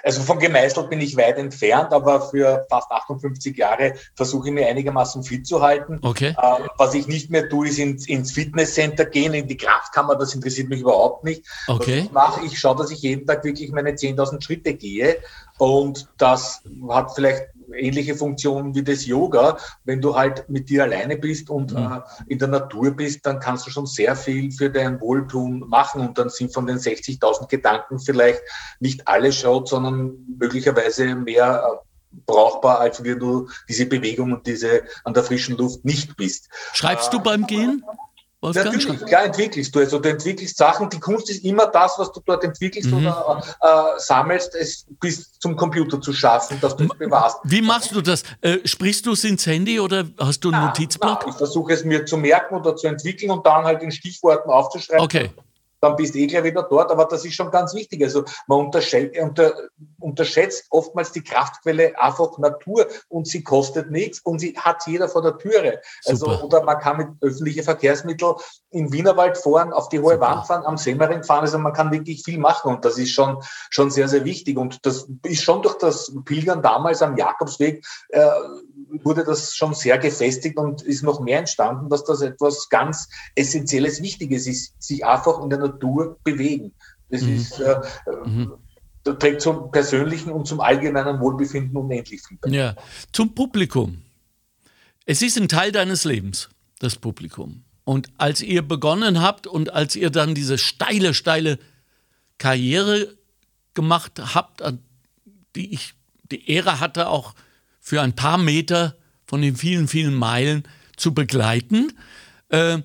[0.04, 4.66] also von gemeißelt bin ich weit entfernt, aber für fast 58 Jahre versuche ich mir
[4.66, 5.98] einigermaßen fit zu halten.
[6.02, 6.36] Okay.
[6.42, 10.34] Ähm, was ich nicht mehr tue, ist ins, ins Fitnesscenter gehen, in die Kraftkammer, das
[10.34, 11.44] interessiert mich überhaupt nicht.
[11.66, 11.98] Okay.
[11.98, 15.16] Was ich mache, ich schaue, dass ich jeden Tag wirklich meine 10.000 Schritte gehe
[15.58, 19.58] und das hat vielleicht ähnliche Funktion wie das Yoga.
[19.84, 21.78] Wenn du halt mit dir alleine bist und mhm.
[21.78, 26.00] äh, in der Natur bist, dann kannst du schon sehr viel für dein Wohltun machen
[26.00, 28.42] und dann sind von den 60.000 Gedanken vielleicht
[28.80, 31.76] nicht alle schaut, sondern möglicherweise mehr äh,
[32.26, 36.48] brauchbar, als wenn du diese Bewegung und diese an der frischen Luft nicht bist.
[36.72, 37.84] Schreibst äh, du beim Gehen?
[38.42, 38.72] Wolfgang?
[38.72, 39.78] Natürlich, klar entwickelst du.
[39.78, 40.90] Also du entwickelst Sachen.
[40.90, 43.06] Die Kunst ist immer das, was du dort entwickelst mhm.
[43.06, 47.38] oder äh, sammelst, es bis zum Computer zu schaffen, dass du es bewahrst.
[47.44, 48.24] Wie machst du das?
[48.40, 51.20] Äh, sprichst du es ins Handy oder hast du einen Notizblock?
[51.22, 54.50] Na, ich versuche es mir zu merken oder zu entwickeln und dann halt in Stichworten
[54.50, 55.04] aufzuschreiben.
[55.04, 55.30] Okay
[55.82, 56.90] dann bist du eh gleich wieder dort.
[56.90, 58.02] Aber das ist schon ganz wichtig.
[58.02, 59.52] Also man unterschätzt, unter,
[59.98, 65.22] unterschätzt oftmals die Kraftquelle einfach Natur und sie kostet nichts und sie hat jeder vor
[65.22, 65.80] der Türe.
[66.06, 68.34] Also, oder man kann mit öffentlichen Verkehrsmitteln
[68.70, 70.26] im Wienerwald fahren, auf die hohe Super.
[70.26, 71.40] Wand fahren, am Semmering fahren.
[71.40, 73.38] Also man kann wirklich viel machen und das ist schon,
[73.70, 74.58] schon sehr, sehr wichtig.
[74.58, 78.30] Und das ist schon durch das Pilgern damals am Jakobsweg äh,
[79.02, 84.02] wurde das schon sehr gefestigt und ist noch mehr entstanden, dass das etwas ganz Essentielles,
[84.02, 86.72] Wichtiges ist, sich einfach in der Natur bewegen.
[87.08, 87.36] Das mhm.
[87.36, 87.80] ist, äh,
[88.24, 88.52] mhm.
[89.04, 92.50] das trägt zum persönlichen und zum allgemeinen Wohlbefinden unendlich viel bei.
[92.50, 92.74] Ja,
[93.12, 94.02] zum Publikum.
[95.06, 97.64] Es ist ein Teil deines Lebens, das Publikum.
[97.84, 101.58] Und als ihr begonnen habt und als ihr dann diese steile, steile
[102.38, 103.16] Karriere
[103.74, 104.62] gemacht habt,
[105.56, 105.94] die ich
[106.30, 107.34] die Ehre hatte, auch
[107.82, 110.62] für ein paar Meter von den vielen, vielen Meilen
[110.96, 111.92] zu begleiten,
[112.48, 112.78] äh,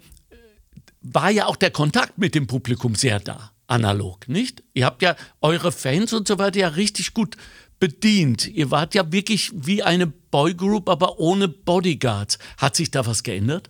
[1.01, 4.63] war ja auch der Kontakt mit dem Publikum sehr da, analog, nicht?
[4.73, 7.37] Ihr habt ja eure Fans und so weiter ja richtig gut
[7.79, 8.47] bedient.
[8.47, 12.39] Ihr wart ja wirklich wie eine Boygroup, aber ohne Bodyguards.
[12.57, 13.69] Hat sich da was geändert?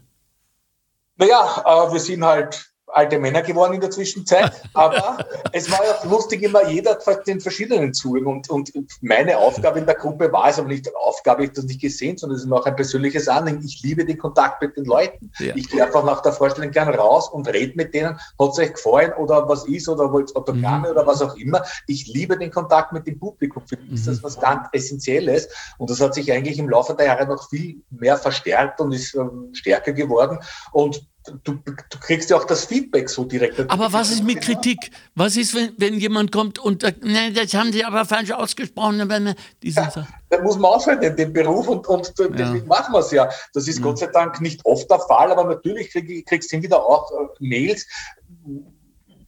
[1.17, 5.19] Naja, äh, wir sind halt alte Männer geworden in der Zwischenzeit, aber
[5.51, 8.71] es war ja lustig immer jeder den verschiedenen Zugang und, und
[9.01, 12.37] meine Aufgabe in der Gruppe war es aber nicht Aufgabe, ich das nicht gesehen, sondern
[12.37, 13.63] es ist mir auch ein persönliches Anliegen.
[13.63, 15.31] Ich liebe den Kontakt mit den Leuten.
[15.39, 15.55] Ja.
[15.55, 18.73] Ich gehe einfach nach der Vorstellung gern raus und rede mit denen, hat es euch
[18.73, 20.93] gefallen oder was ist oder wollt Autogramme mhm.
[20.93, 21.63] oder was auch immer.
[21.87, 23.63] Ich liebe den Kontakt mit dem Publikum.
[23.67, 24.23] Für mich ist das mhm.
[24.23, 28.17] was ganz Essentielles und das hat sich eigentlich im Laufe der Jahre noch viel mehr
[28.17, 30.39] verstärkt und ist ähm, stärker geworden
[30.71, 31.07] und
[31.43, 33.59] du, du kriegst ja auch das Feedback so direkt.
[33.69, 34.91] Aber was ist mit Kritik?
[35.15, 39.07] Was ist, wenn, wenn jemand kommt und sagt, nein, das haben sie aber falsch ausgesprochen?
[39.09, 42.65] Wenn ja, dann muss man aushalten, den Beruf und, und deswegen ja.
[42.65, 43.29] machen wir es ja.
[43.53, 43.83] Das ist ja.
[43.83, 47.25] Gott sei Dank nicht oft der Fall, aber natürlich krieg, kriegst du wieder auch äh,
[47.39, 47.87] Mails,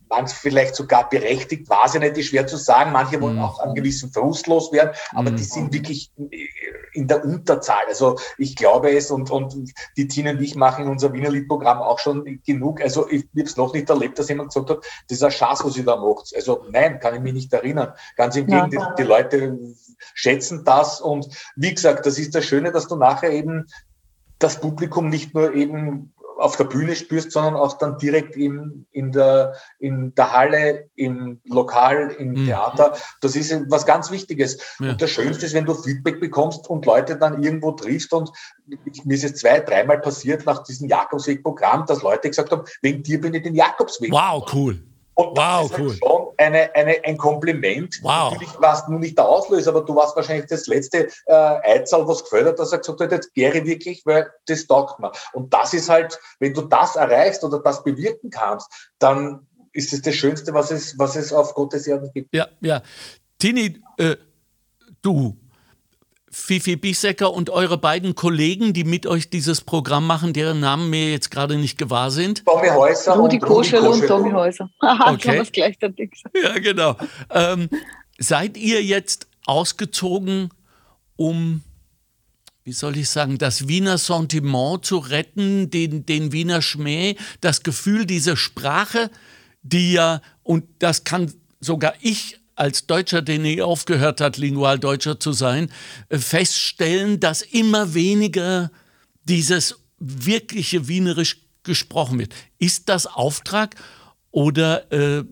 [0.09, 2.91] manche vielleicht sogar berechtigt, weiß ich nicht, ist schwer zu sagen.
[2.91, 3.43] Manche wollen mhm.
[3.43, 5.37] auch einen gewissen Frust loswerden, aber mhm.
[5.37, 6.11] die sind wirklich
[6.93, 7.83] in der Unterzahl.
[7.87, 9.55] Also ich glaube es und, und
[9.95, 12.81] die Tina und ich machen in unser Wiener Liedprogramm auch schon genug.
[12.81, 15.63] Also ich habe es noch nicht erlebt, dass jemand gesagt hat, das ist ein Schatz,
[15.63, 16.33] was ihr da macht.
[16.35, 17.93] Also nein, kann ich mich nicht erinnern.
[18.15, 18.65] Ganz im ja.
[18.65, 19.59] Gegenteil, die, die Leute
[20.13, 23.67] schätzen das und wie gesagt, das ist das Schöne, dass du nachher eben
[24.39, 29.11] das Publikum nicht nur eben auf der Bühne spürst, sondern auch dann direkt in, in,
[29.11, 32.45] der, in der Halle, im Lokal, im mhm.
[32.45, 32.95] Theater.
[33.21, 34.59] Das ist was ganz Wichtiges.
[34.79, 34.91] Ja.
[34.91, 38.31] Und das Schönste ist, wenn du Feedback bekommst und Leute dann irgendwo triffst und
[38.65, 43.19] mir ist es zwei, dreimal passiert nach diesem Jakobsweg-Programm, dass Leute gesagt haben, wegen dir
[43.19, 44.11] bin ich den Jakobsweg.
[44.11, 44.81] Wow, cool.
[45.15, 45.89] Wow, ist cool.
[45.89, 47.99] Halt schon eine, eine, ein Kompliment.
[48.01, 48.31] Wow.
[48.31, 52.23] Natürlich warst du nicht der Auslöser, aber du warst wahrscheinlich das letzte äh, Eizahl, was
[52.23, 55.11] gefällt hat, dass er gesagt hat, jetzt gäre wirklich, weil das taugt mir.
[55.33, 60.01] Und das ist halt, wenn du das erreichst oder das bewirken kannst, dann ist es
[60.01, 62.33] das Schönste, was es, was es auf Gottes Erden gibt.
[62.33, 62.81] Ja, ja.
[63.37, 64.15] Tini, äh,
[65.01, 65.37] du,
[66.31, 71.11] Fifi Bisecker und eure beiden Kollegen, die mit euch dieses Programm machen, deren Namen mir
[71.11, 72.45] jetzt gerade nicht gewahr sind.
[72.45, 73.13] Tommy Häuser.
[73.13, 74.69] Rudi Koschel und Tommy Häuser.
[74.81, 75.43] Haha, okay.
[75.51, 76.11] gleichzeitig
[76.41, 76.95] Ja, genau.
[77.31, 77.69] Ähm,
[78.19, 80.49] seid ihr jetzt ausgezogen,
[81.15, 81.63] um,
[82.63, 88.05] wie soll ich sagen, das Wiener Sentiment zu retten, den, den Wiener Schmäh, das Gefühl
[88.05, 89.09] dieser Sprache,
[89.63, 95.31] die ja, und das kann sogar ich als Deutscher, der nie aufgehört hat, Lingualdeutscher zu
[95.31, 95.71] sein,
[96.09, 98.71] äh, feststellen, dass immer weniger
[99.23, 102.33] dieses wirkliche Wienerisch gesprochen wird.
[102.57, 103.75] Ist das Auftrag
[104.31, 105.23] oder äh,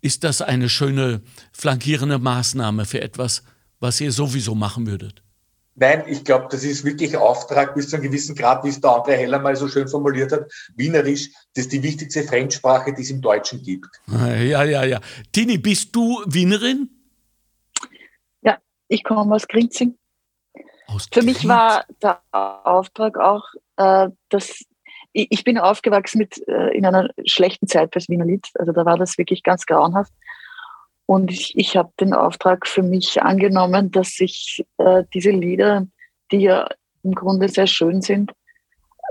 [0.00, 3.42] ist das eine schöne flankierende Maßnahme für etwas,
[3.80, 5.22] was ihr sowieso machen würdet?
[5.76, 8.90] Nein, ich glaube, das ist wirklich Auftrag bis zu einem gewissen Grad, wie es der
[8.90, 10.50] André Heller mal so schön formuliert hat.
[10.76, 13.88] Wienerisch, das ist die wichtigste Fremdsprache, die es im Deutschen gibt.
[14.08, 15.00] Ja, ja, ja.
[15.32, 16.90] Tini, bist du Wienerin?
[18.90, 19.96] ich komme aus Grinzing.
[20.88, 23.44] Aus Für mich war der Auftrag auch,
[23.76, 24.64] äh, dass
[25.12, 28.48] ich, ich, bin aufgewachsen mit äh, in einer schlechten Zeit fürs Wiener Lied.
[28.58, 30.12] Also da war das wirklich ganz grauenhaft.
[31.10, 35.88] Und ich, ich habe den Auftrag für mich angenommen, dass ich äh, diese Lieder,
[36.30, 36.68] die ja
[37.02, 38.30] im Grunde sehr schön sind,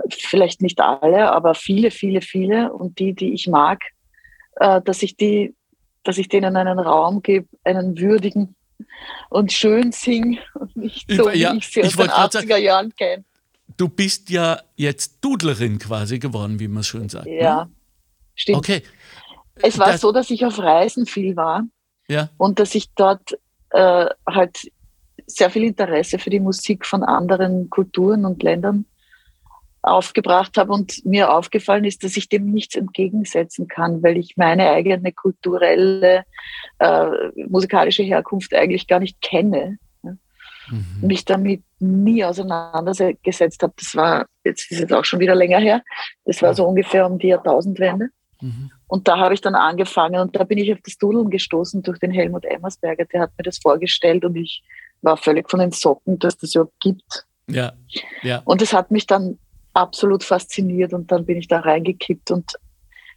[0.10, 3.82] vielleicht nicht alle, aber viele, viele, viele und die, die ich mag,
[4.62, 5.54] äh, dass ich die,
[6.04, 8.56] dass ich denen einen Raum gebe, einen würdigen
[9.30, 12.95] und schön singe und nicht so, ja, wie ich sie aus den 80er sagen, Jahren
[12.95, 13.26] kenne.
[13.76, 17.28] Du bist ja jetzt Dudlerin quasi geworden, wie man schön sagt.
[17.28, 17.72] Ja, ne?
[18.36, 18.58] stimmt.
[18.60, 18.84] Okay.
[19.56, 21.66] Es war das, so, dass ich auf Reisen viel war
[22.10, 22.30] ja.
[22.38, 23.38] und dass ich dort
[23.70, 24.72] äh, halt
[25.28, 28.86] sehr viel Interesse für die Musik von anderen Kulturen und Ländern
[29.82, 34.70] aufgebracht habe und mir aufgefallen ist, dass ich dem nichts entgegensetzen kann, weil ich meine
[34.72, 36.26] eigene kulturelle,
[36.80, 37.05] äh,
[37.47, 39.78] musikalische Herkunft eigentlich gar nicht kenne.
[40.03, 40.86] Mhm.
[41.01, 43.74] Mich damit nie auseinandergesetzt habe.
[43.78, 45.82] Das war, jetzt ist es auch schon wieder länger her,
[46.26, 48.10] das war so ungefähr um die Jahrtausendwende.
[48.42, 48.72] Mhm.
[48.88, 52.00] Und da habe ich dann angefangen und da bin ich auf das Dudeln gestoßen durch
[52.00, 54.64] den Helmut Emmersberger, der hat mir das vorgestellt und ich
[55.02, 57.26] war völlig von den Socken, dass das überhaupt gibt.
[57.48, 57.74] Ja,
[58.22, 58.42] ja.
[58.46, 59.40] Und es hat mich dann
[59.74, 62.54] absolut fasziniert und dann bin ich da reingekippt und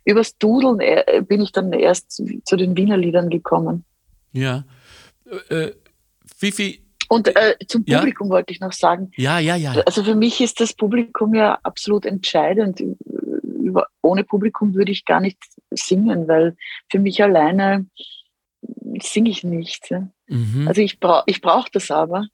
[0.04, 3.84] übers Dudeln äh, bin ich dann erst zu den Wiener Liedern gekommen.
[4.32, 4.64] Ja.
[5.48, 5.72] Äh,
[6.36, 6.82] Fifi.
[7.08, 8.34] Und äh, zum Publikum ja?
[8.34, 9.10] wollte ich noch sagen.
[9.16, 9.72] Ja, ja, ja.
[9.84, 12.82] Also für mich ist das Publikum ja absolut entscheidend.
[14.02, 15.38] Ohne Publikum würde ich gar nicht
[15.70, 16.56] singen, weil
[16.90, 17.86] für mich alleine
[19.00, 19.90] singe ich nicht.
[20.28, 20.68] Mhm.
[20.68, 22.26] Also ich, bra ich brauche das aber.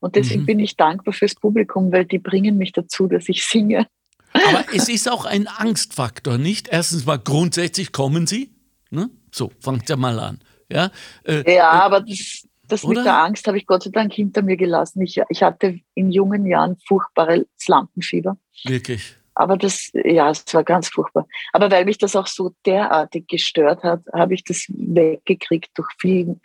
[0.00, 0.46] Und deswegen mhm.
[0.46, 3.86] bin ich dankbar fürs Publikum, weil die bringen mich dazu, dass ich singe.
[4.32, 6.68] Aber es ist auch ein Angstfaktor, nicht?
[6.68, 8.50] Erstens mal grundsätzlich kommen sie.
[8.90, 9.10] Ne?
[9.30, 10.40] So, fangt ja mal an.
[10.70, 10.90] Ja,
[11.24, 14.56] äh, ja aber das, das mit der Angst habe ich Gott sei Dank hinter mir
[14.56, 15.02] gelassen.
[15.02, 18.36] Ich, ich hatte in jungen Jahren furchtbares Lampenfieber.
[18.64, 19.16] Wirklich.
[19.34, 21.26] Aber das, ja, es war ganz furchtbar.
[21.52, 26.40] Aber weil mich das auch so derartig gestört hat, habe ich das weggekriegt durch viel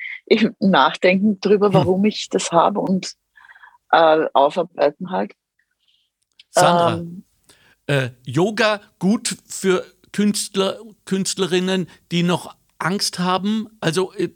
[0.60, 1.74] Nachdenken darüber, hm.
[1.74, 3.14] warum ich das habe und
[3.92, 5.34] äh, aufarbeiten halt.
[6.50, 7.24] Sandra, ähm,
[7.88, 13.68] äh, Yoga gut für Künstler, Künstlerinnen, die noch Angst haben?
[13.82, 14.30] Also äh,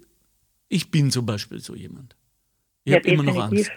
[0.69, 2.15] ich bin zum Beispiel so jemand.
[2.83, 3.71] Ich ja, habe immer noch Angst.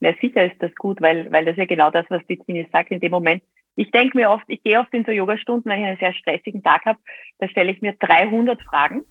[0.00, 2.90] Ja, sicher ist das gut, weil, weil das ja genau das, was die Tini sagt,
[2.90, 3.42] in dem Moment.
[3.74, 6.62] Ich denke mir oft, ich gehe oft in so Yogastunden, wenn ich einen sehr stressigen
[6.62, 6.98] Tag habe,
[7.38, 9.02] da stelle ich mir 300 Fragen.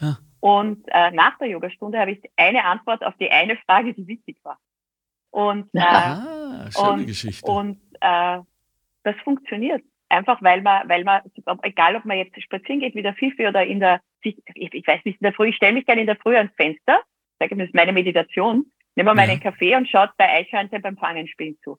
[0.00, 0.18] Ja.
[0.40, 4.38] Und äh, nach der Yogastunde habe ich eine Antwort auf die eine Frage, die wichtig
[4.42, 4.58] war.
[5.30, 7.50] Und, äh, ah, schöne und, Geschichte.
[7.50, 8.38] Und äh,
[9.02, 9.82] das funktioniert.
[10.08, 11.22] Einfach weil man, weil man,
[11.62, 15.04] egal ob man jetzt spazieren geht wie der Fifi oder in der, ich, ich weiß
[15.04, 17.00] nicht, in der Früh, ich stelle mich gerne in der Früh ans Fenster,
[17.38, 18.66] sage das ist meine Meditation,
[18.96, 19.50] nehme meinen ja.
[19.50, 21.78] Kaffee und schaut bei Eichhörnchen beim Fangenspielen zu.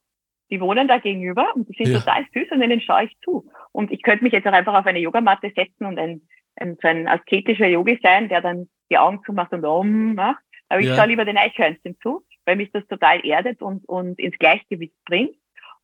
[0.52, 2.00] Die wohnen da gegenüber und die sind ja.
[2.00, 3.50] total süß und denen schaue ich zu.
[3.72, 6.22] Und ich könnte mich jetzt auch einfach auf eine Yogamatte setzen und ein,
[6.58, 10.44] ein, so ein asketischer Yogi sein, der dann die Augen zumacht und Om macht.
[10.68, 10.96] Aber ich ja.
[10.96, 15.36] schaue lieber den Eichhörnchen zu weil mich das total erdet und, und ins Gleichgewicht bringt.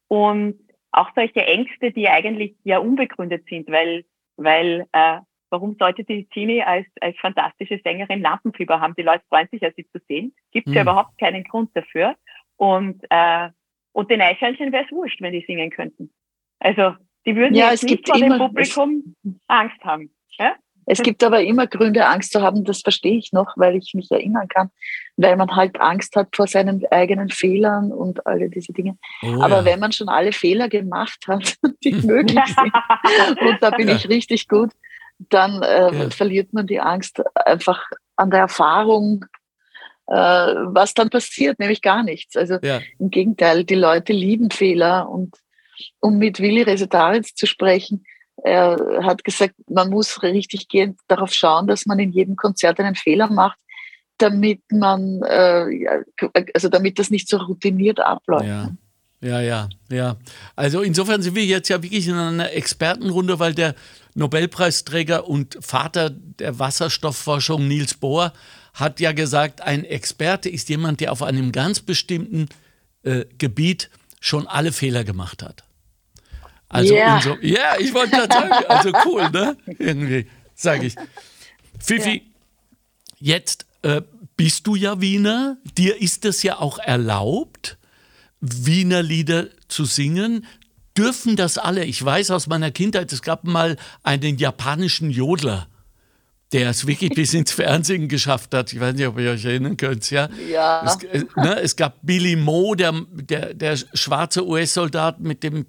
[0.08, 0.60] Und
[0.92, 4.06] auch solche Ängste, die eigentlich ja unbegründet sind, weil,
[4.38, 8.96] weil äh, warum sollte die Tini als, als fantastische Sängerin Lampenfieber haben?
[8.98, 10.34] Die Leute freuen sich ja, sie zu sehen.
[10.52, 10.78] Gibt es mhm.
[10.78, 12.16] ja überhaupt keinen Grund dafür.
[12.56, 13.50] Und, äh,
[13.98, 16.12] und den Eichhörnchen wäre es wurscht, wenn die singen könnten.
[16.60, 16.94] Also
[17.26, 19.16] die würden ja, jetzt nicht vor dem Publikum
[19.48, 20.12] Angst haben.
[20.38, 20.54] Ja?
[20.86, 24.12] Es gibt aber immer Gründe, Angst zu haben, das verstehe ich noch, weil ich mich
[24.12, 24.70] erinnern kann,
[25.16, 29.00] weil man halt Angst hat vor seinen eigenen Fehlern und alle diese Dinge.
[29.24, 29.66] Oh, aber ja.
[29.66, 33.96] wenn man schon alle Fehler gemacht hat, die möglich sind, und da bin ja.
[33.96, 34.70] ich richtig gut,
[35.18, 36.10] dann äh, ja.
[36.12, 37.84] verliert man die Angst einfach
[38.16, 39.26] an der Erfahrung,
[40.08, 42.36] was dann passiert, nämlich gar nichts.
[42.36, 42.60] Also
[43.00, 45.36] im Gegenteil, die Leute lieben Fehler und
[46.00, 48.06] um mit Willi Resetaritz zu sprechen,
[48.44, 52.96] er hat gesagt, man muss richtig gehend darauf schauen, dass man in jedem Konzert einen
[52.96, 53.58] Fehler macht,
[54.18, 56.04] damit man, äh,
[56.54, 58.46] also damit das nicht so routiniert abläuft.
[58.46, 58.70] Ja.
[59.20, 60.16] Ja, ja, ja.
[60.56, 63.74] Also insofern sind wir jetzt ja wirklich in einer Expertenrunde, weil der
[64.14, 68.32] Nobelpreisträger und Vater der Wasserstoffforschung Niels Bohr
[68.78, 72.48] hat ja gesagt, ein Experte ist jemand, der auf einem ganz bestimmten
[73.02, 75.64] äh, Gebiet schon alle Fehler gemacht hat.
[76.70, 77.20] Also yeah.
[77.20, 79.58] so, ja, ich wollte gerade sagen, also cool, ne?
[79.80, 80.96] Irgendwie, sage ich.
[81.80, 82.22] Fifi,
[83.20, 83.36] ja.
[83.36, 84.04] jetzt äh,
[84.36, 87.78] bist du ja Wiener, dir ist es ja auch erlaubt,
[88.42, 90.46] Wiener Lieder zu singen.
[90.96, 91.84] Dürfen das alle?
[91.86, 95.68] Ich weiß aus meiner Kindheit, es gab mal einen japanischen Jodler.
[96.54, 98.72] Der es wirklich bis ins Fernsehen geschafft hat.
[98.72, 100.10] Ich weiß nicht, ob ihr euch erinnern könnt.
[100.10, 100.30] Ja.
[100.50, 100.84] ja.
[100.86, 105.66] Es, äh, ne, es gab Billy Moe, der, der, der schwarze US-Soldat mit dem,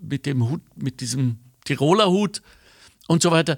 [0.00, 2.42] mit dem Hut, mit diesem Tiroler Hut
[3.08, 3.56] und so weiter.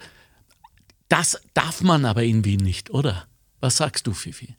[1.08, 3.26] Das darf man aber in Wien nicht, oder?
[3.60, 4.56] Was sagst du, Fifi?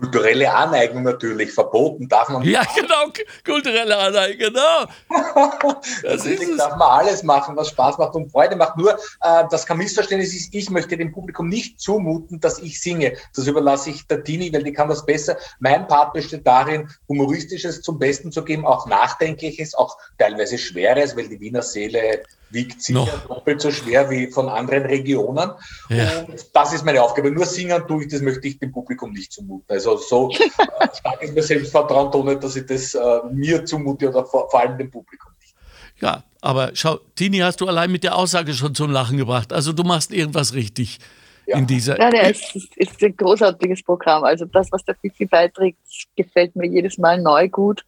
[0.00, 2.52] Kulturelle Aneignung natürlich, verboten darf man nicht.
[2.52, 3.12] Ja, genau,
[3.44, 4.84] kulturelle Aneignung, genau.
[6.02, 6.56] das ist es.
[6.56, 8.76] darf man alles machen, was Spaß macht und Freude macht.
[8.76, 13.16] Nur, äh, das kein Missverständnis ist, ich möchte dem Publikum nicht zumuten, dass ich singe.
[13.34, 15.36] Das überlasse ich der Tini, weil die kann das besser.
[15.58, 21.28] Mein Part besteht darin, Humoristisches zum Besten zu geben, auch Nachdenkliches, auch teilweise Schweres, weil
[21.28, 23.26] die Wiener Seele wiegt sicher Noch.
[23.26, 25.50] doppelt so schwer wie von anderen Regionen.
[25.88, 26.20] Ja.
[26.20, 27.30] Und das ist meine Aufgabe.
[27.30, 29.66] Nur singen tue ich, das möchte ich dem Publikum nicht zumuten.
[29.68, 30.30] Also so
[30.94, 33.00] stark ist mir Selbstvertrauen, ohne dass ich das äh,
[33.32, 35.54] mir zumute oder vor, vor, allem dem Publikum nicht.
[36.00, 39.52] Ja, aber schau, Tini hast du allein mit der Aussage schon zum Lachen gebracht.
[39.52, 40.98] Also du machst irgendwas richtig.
[41.46, 41.56] Ja.
[41.56, 44.22] In dieser ja, ja, es ist, ist ein großartiges Programm.
[44.22, 45.78] Also das, was der Fifi beiträgt,
[46.14, 47.84] gefällt mir jedes Mal neu gut.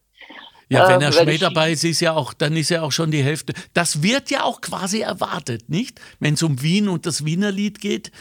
[0.71, 3.25] Ja, wenn er Schmäh dabei ist, ist ja auch, dann ist ja auch schon die
[3.25, 3.55] Hälfte.
[3.75, 6.01] Das wird ja auch quasi erwartet, nicht?
[6.21, 8.13] Wenn es um Wien und das Wiener Lied geht.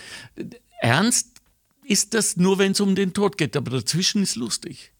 [0.81, 1.38] Ernst
[1.89, 4.93] ist das nur, wenn es um den Tod geht, aber dazwischen ist lustig.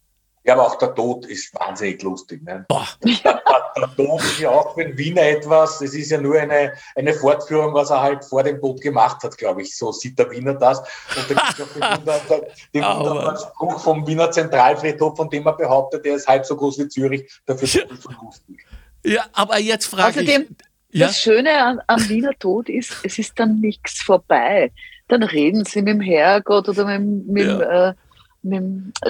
[0.44, 2.42] Ja, aber auch der Tod ist wahnsinnig lustig.
[2.42, 2.64] Ne?
[2.68, 2.86] Boah.
[3.04, 6.72] Der, der, Tod ist ja auch für den Wiener etwas, es ist ja nur eine,
[6.96, 9.76] eine Fortführung, was er halt vor dem Tod gemacht hat, glaube ich.
[9.76, 10.80] So sieht der Wiener das.
[10.80, 12.40] Und da gibt es auch
[12.74, 16.80] den, wunderbaren Spruch vom Wiener Zentralfriedhof, von dem er behauptet, der ist halb so groß
[16.80, 18.66] wie Zürich, dafür ist so lustig.
[19.04, 20.98] Ja, aber jetzt frage Außerdem, ich.
[20.98, 21.06] Ja?
[21.06, 24.72] Das Schöne an, am Wiener Tod ist, es ist dann nichts vorbei.
[25.10, 27.88] Dann reden sie mit dem Herrgott oder mit, mit ja.
[27.90, 27.94] äh,
[28.42, 28.62] mit,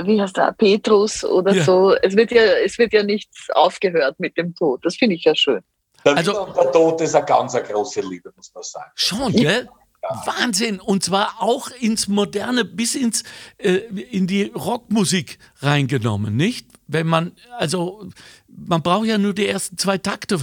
[0.04, 1.64] wie heißt der, Petrus oder ja.
[1.64, 1.94] so.
[1.94, 4.84] Es wird, ja, es wird ja nichts aufgehört mit dem Tod.
[4.84, 5.60] Das finde ich ja schön.
[6.04, 8.90] Der, also, der Tod ist eine ganz eine große Liebe, muss man sagen.
[8.94, 9.68] Schon, gell?
[10.02, 10.22] Ja.
[10.24, 10.80] Wahnsinn!
[10.80, 13.22] Und zwar auch ins Moderne, bis ins,
[13.58, 13.74] äh,
[14.10, 16.66] in die Rockmusik reingenommen, nicht?
[16.86, 18.08] Wenn man, also,
[18.48, 20.38] man braucht ja nur die ersten zwei Takte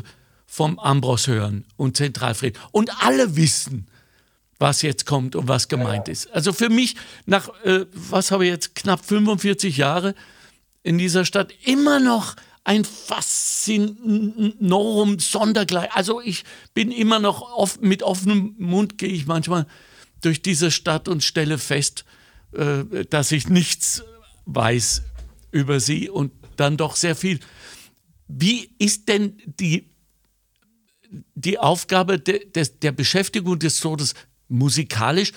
[0.45, 2.57] vom Ambros hören und Zentralfried.
[2.71, 3.87] Und alle wissen,
[4.59, 6.13] was jetzt kommt und was gemeint ja, ja.
[6.13, 6.31] ist.
[6.31, 6.95] Also für mich,
[7.25, 10.15] nach, äh, was habe ich jetzt, knapp 45 Jahre
[10.83, 15.91] in dieser Stadt, immer noch ein Faszinorum sondergleich.
[15.93, 16.43] Also ich
[16.73, 19.67] bin immer noch oft, mit offenem Mund, gehe ich manchmal
[20.21, 22.03] durch diese Stadt und stelle fest,
[22.51, 24.03] äh, dass ich nichts
[24.45, 25.03] weiß
[25.51, 27.39] über sie und dann doch sehr viel.
[28.27, 29.89] Wie ist denn die,
[31.35, 34.15] die Aufgabe de, de, der Beschäftigung des Todes
[34.47, 35.33] musikalisch,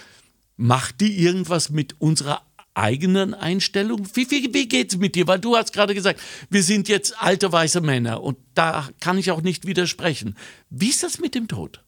[0.56, 2.42] macht die irgendwas mit unserer
[2.74, 4.06] eigenen Einstellung?
[4.14, 5.26] Wie, wie, wie geht es mit dir?
[5.26, 9.30] Weil du hast gerade gesagt, wir sind jetzt alte weiße Männer und da kann ich
[9.30, 10.36] auch nicht widersprechen.
[10.68, 11.82] Wie ist das mit dem Tod?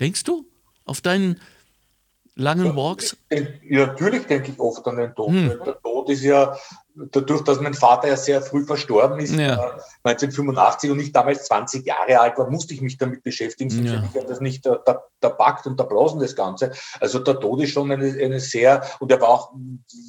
[0.00, 0.46] Denkst du
[0.84, 1.40] auf deinen
[2.34, 3.16] langen Walks?
[3.68, 5.30] Ja, natürlich denke ich oft an den Tod.
[5.30, 5.48] Hm.
[5.64, 6.56] Der Tod ist ja
[6.94, 9.78] dadurch, dass mein Vater ja sehr früh verstorben ist, ja.
[10.04, 14.00] 1985 und ich damals 20 Jahre alt war, musste ich mich damit beschäftigen, sonst ja.
[14.00, 16.72] hätte ich das nicht der, der, der Pakt und der Blasen das Ganze.
[17.00, 19.52] Also der Tod ist schon eine, eine sehr, und er war auch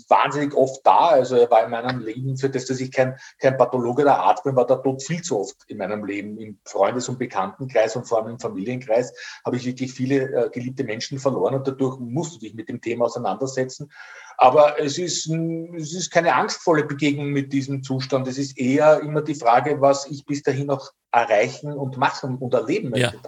[0.09, 3.57] wahnsinnig oft da, also er war in meinem Leben, für das, dass ich kein, kein
[3.57, 7.09] Pathologe der Arzt bin, war der Tod viel zu oft in meinem Leben, im Freundes-
[7.09, 9.13] und Bekanntenkreis und vor allem im Familienkreis
[9.45, 12.81] habe ich wirklich viele äh, geliebte Menschen verloren und dadurch musst du dich mit dem
[12.81, 13.89] Thema auseinandersetzen.
[14.37, 18.27] Aber es ist, es ist keine angstvolle Begegnung mit diesem Zustand.
[18.27, 22.53] Es ist eher immer die Frage, was ich bis dahin noch erreichen und machen und
[22.53, 23.19] erleben möchte.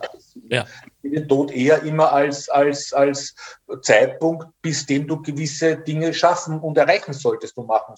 [0.49, 0.65] Ja.
[1.03, 1.09] ja.
[1.09, 3.35] Den Tod eher immer als, als, als
[3.81, 7.95] Zeitpunkt, bis dem du gewisse Dinge schaffen und erreichen solltest und machen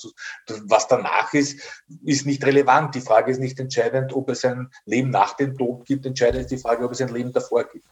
[0.66, 1.60] Was danach ist,
[2.04, 2.96] ist nicht relevant.
[2.96, 6.06] Die Frage ist nicht entscheidend, ob es ein Leben nach dem Tod gibt.
[6.06, 7.86] Entscheidend ist die Frage, ob es ein Leben davor gibt.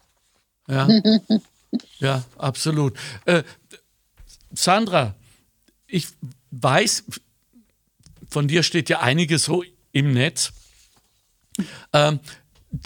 [0.68, 0.86] Ja,
[1.98, 2.98] ja absolut.
[3.24, 3.42] Äh,
[4.56, 5.14] Sandra,
[5.86, 6.08] ich
[6.50, 7.04] weiß,
[8.28, 10.52] von dir steht ja einiges so im Netz.
[11.92, 12.20] Ähm,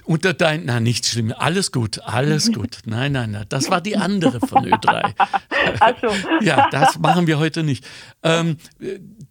[0.05, 2.79] unter dein, na nichts Schlimmes, alles gut, alles gut.
[2.85, 5.15] Nein, nein, nein, das war die andere von Ö3.
[5.81, 6.09] Ach so.
[6.45, 7.85] ja, das machen wir heute nicht.
[8.23, 8.57] Ähm,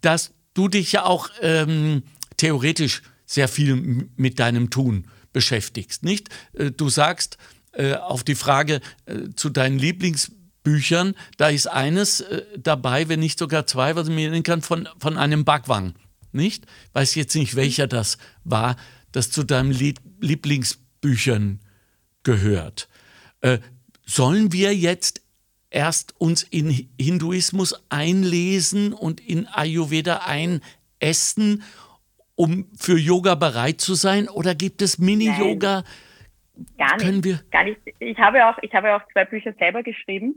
[0.00, 2.02] dass du dich ja auch ähm,
[2.36, 6.28] theoretisch sehr viel mit deinem Tun beschäftigst, nicht?
[6.52, 7.38] Äh, du sagst
[7.72, 10.32] äh, auf die Frage äh, zu deinen Lieblings
[10.62, 14.62] Büchern, da ist eines äh, dabei, wenn nicht sogar zwei, was ich mir erinnern kann,
[14.62, 15.94] von, von einem Bhagwan.
[16.32, 16.66] Nicht?
[16.92, 18.76] Weiß jetzt nicht, welcher das war,
[19.12, 19.72] das zu deinen
[20.20, 21.60] Lieblingsbüchern
[22.22, 22.88] gehört.
[23.40, 23.58] Äh,
[24.04, 25.22] sollen wir jetzt
[25.70, 31.62] erst uns in Hinduismus einlesen und in Ayurveda einessen,
[32.34, 34.28] um für Yoga bereit zu sein?
[34.28, 35.84] Oder gibt es Mini-Yoga?
[36.76, 37.04] Gar nicht.
[37.04, 37.40] Können wir?
[37.50, 37.80] Gar nicht.
[37.98, 40.36] Ich habe auch, ich habe auch zwei Bücher selber geschrieben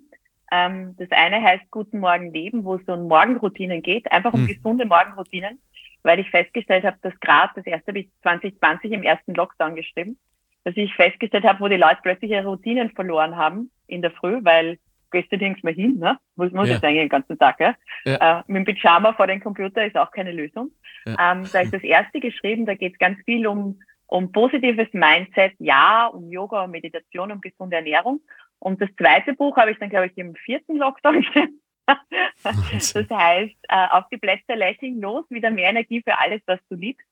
[0.54, 4.48] Ähm, das eine heißt Guten Morgen Leben, wo es um Morgenroutinen geht, einfach um hm.
[4.48, 5.60] gesunde Morgenroutinen,
[6.04, 10.20] weil ich festgestellt habe, dass gerade das erste bis 2020 im ersten Lockdown geschrieben,
[10.64, 14.42] dass ich festgestellt habe, wo die Leute plötzlich ihre Routinen verloren haben in der Früh,
[14.44, 14.78] weil
[15.10, 16.20] gehst du nirgends mehr hin, ne?
[16.36, 16.74] Muss man ja.
[16.74, 17.76] jetzt eigentlich den ganzen Tag, ja?
[18.06, 18.40] ja.
[18.40, 20.70] Äh, mit dem Pyjama vor dem Computer ist auch keine Lösung.
[21.06, 21.32] Ja.
[21.32, 25.54] Ähm, da ist das erste geschrieben, da geht es ganz viel um, um positives Mindset,
[25.60, 28.22] ja, um Yoga, um Meditation, um gesunde Ernährung.
[28.64, 31.60] Und das zweite Buch habe ich dann, glaube ich, im vierten Lockdown geschrieben.
[31.86, 36.76] das heißt, äh, auf die Plätze lächeln, los, wieder mehr Energie für alles, was du
[36.76, 37.06] liebst,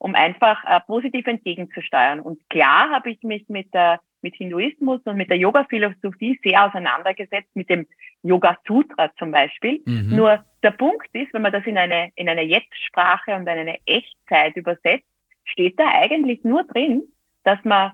[0.00, 2.18] um einfach äh, positiv entgegenzusteuern.
[2.18, 7.54] Und klar habe ich mich mit der mit Hinduismus und mit der Yoga-Philosophie sehr auseinandergesetzt,
[7.54, 7.86] mit dem
[8.22, 9.80] Yoga-Sutra zum Beispiel.
[9.84, 10.16] Mhm.
[10.16, 13.78] Nur der Punkt ist, wenn man das in eine, in eine Jetzt-Sprache und in eine
[13.86, 15.06] Echtzeit übersetzt,
[15.44, 17.04] steht da eigentlich nur drin,
[17.44, 17.92] dass man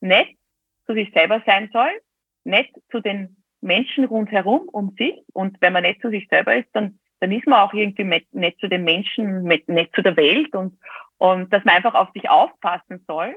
[0.00, 0.28] nett
[0.86, 1.90] zu sich selber sein soll,
[2.44, 5.24] nett zu den Menschen rundherum um sich.
[5.32, 8.58] Und wenn man nett zu sich selber ist, dann, dann ist man auch irgendwie nett
[8.60, 10.78] zu den Menschen, nett zu der Welt und,
[11.18, 13.36] und dass man einfach auf sich aufpassen soll.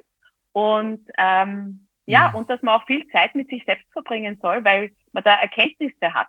[0.51, 2.36] Und ähm, ja, mhm.
[2.36, 6.14] und dass man auch viel Zeit mit sich selbst verbringen soll, weil man da Erkenntnisse
[6.14, 6.28] hat.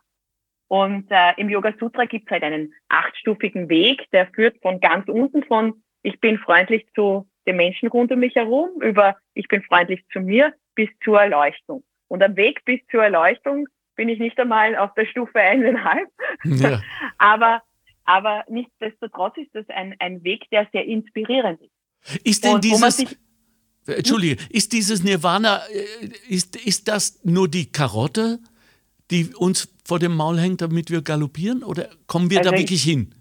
[0.66, 5.09] Und äh, im Yoga Sutra gibt es halt einen achtstufigen Weg, der führt von ganz
[5.09, 9.62] unten von ich bin freundlich zu den Menschen rund um mich herum, über ich bin
[9.62, 11.83] freundlich zu mir, bis zur Erleuchtung.
[12.09, 16.09] Und am Weg bis zur Erleuchtung bin ich nicht einmal auf der Stufe eineinhalb.
[16.45, 16.81] Ja.
[17.19, 17.63] aber,
[18.05, 22.25] aber nichtsdestotrotz ist das ein, ein Weg, der sehr inspirierend ist.
[22.25, 23.17] Ist denn Und dieses,
[23.87, 28.39] Entschuldige, ist dieses Nirvana, äh, ist, ist das nur die Karotte,
[29.11, 31.63] die uns vor dem Maul hängt, damit wir galoppieren?
[31.63, 33.15] Oder kommen wir also da wirklich ich, hin?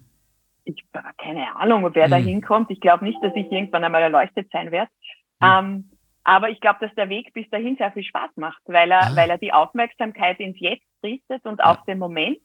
[0.64, 2.10] Ich habe keine Ahnung, wer hm.
[2.10, 2.70] da hinkommt.
[2.70, 4.90] Ich glaube nicht, dass ich irgendwann einmal erleuchtet sein werde.
[5.40, 5.50] Hm.
[5.50, 5.90] Ähm,
[6.28, 9.16] aber ich glaube, dass der Weg bis dahin sehr viel Spaß macht, weil er, ah.
[9.16, 11.70] weil er die Aufmerksamkeit ins Jetzt richtet und ja.
[11.70, 12.36] auf den Moment.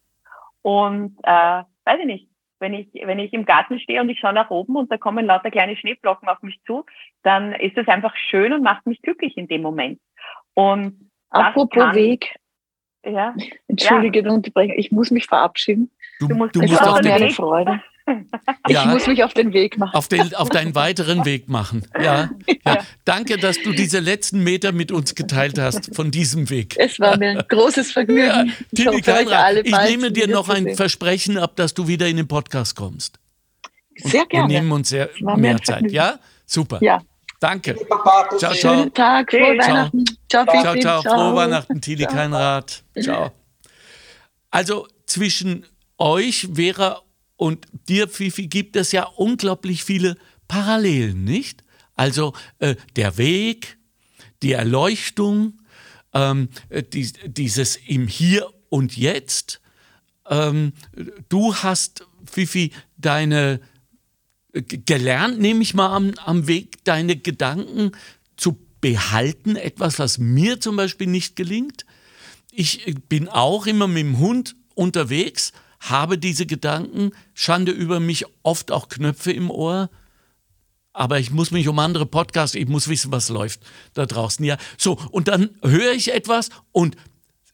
[0.62, 2.30] Und äh, weiß ich nicht,
[2.60, 5.26] wenn ich, wenn ich im Garten stehe und ich schaue nach oben und da kommen
[5.26, 6.86] lauter kleine Schneeflocken auf mich zu,
[7.24, 10.00] dann ist es einfach schön und macht mich glücklich in dem Moment.
[10.54, 12.38] Und Apropos kann, Weg.
[13.06, 13.36] Ja,
[13.68, 14.32] Entschuldige ja.
[14.32, 15.92] Unterbrechen, ich muss mich verabschieden.
[16.22, 17.34] Du, du musst, du musst auf den Weg.
[17.34, 17.84] Freude.
[18.68, 19.94] Ich ja, muss mich auf den Weg machen.
[19.94, 21.86] Auf, den, auf deinen weiteren Weg machen.
[22.02, 22.30] Ja,
[22.66, 22.78] ja.
[23.04, 26.76] Danke, dass du diese letzten Meter mit uns geteilt hast von diesem Weg.
[26.78, 28.24] Es war mir ein großes Vergnügen.
[28.26, 32.28] Ja, Tini Kleinrad, ich nehme dir noch ein Versprechen ab, dass du wieder in den
[32.28, 33.20] Podcast kommst.
[34.02, 34.50] Und Sehr gerne.
[34.50, 35.92] Wir nehmen uns sehr mehr Zeit.
[35.92, 36.80] Ja, super.
[36.82, 37.02] Ja.
[37.42, 37.76] Danke.
[38.38, 38.54] Ciao, ciao.
[38.54, 40.06] Schönen Tag, frohe Weihnachten.
[40.30, 41.02] Ciao, ciao, ciao, ciao.
[41.02, 42.82] Frohe Weihnachten, Tini Kleinrad.
[43.02, 43.32] Ciao.
[44.50, 45.66] Also zwischen
[45.98, 47.02] euch, Vera
[47.36, 50.18] und dir, Fifi, gibt es ja unglaublich viele
[50.48, 51.64] Parallelen, nicht?
[51.96, 53.78] Also äh, der Weg,
[54.42, 55.60] die Erleuchtung,
[56.14, 56.50] ähm,
[56.94, 59.62] die, dieses im Hier und Jetzt.
[60.28, 60.74] Ähm,
[61.30, 63.60] du hast, Fifi, deine
[64.54, 67.92] äh, gelernt, nehme ich mal am, am Weg, deine Gedanken
[68.38, 71.86] zu behalten, etwas, was mir zum Beispiel nicht gelingt.
[72.52, 75.54] Ich äh, bin auch immer mit dem Hund unterwegs,
[75.90, 79.90] habe diese Gedanken, Schande über mich, oft auch Knöpfe im Ohr.
[80.94, 83.62] Aber ich muss mich um andere Podcasts, ich muss wissen, was läuft
[83.94, 84.46] da draußen.
[84.46, 86.96] Ja, so, und dann höre ich etwas und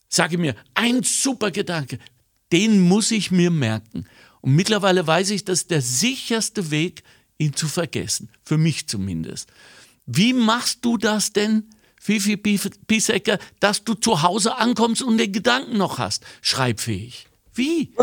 [0.09, 1.99] sage mir, ein super Gedanke,
[2.51, 4.05] den muss ich mir merken.
[4.41, 7.03] Und mittlerweile weiß ich, das ist der sicherste Weg,
[7.37, 8.29] ihn zu vergessen.
[8.43, 9.49] Für mich zumindest.
[10.05, 11.69] Wie machst du das denn,
[11.99, 16.25] Fifi Piesecker, dass du zu Hause ankommst und den Gedanken noch hast?
[16.41, 17.28] Schreibfähig.
[17.53, 17.95] Wie?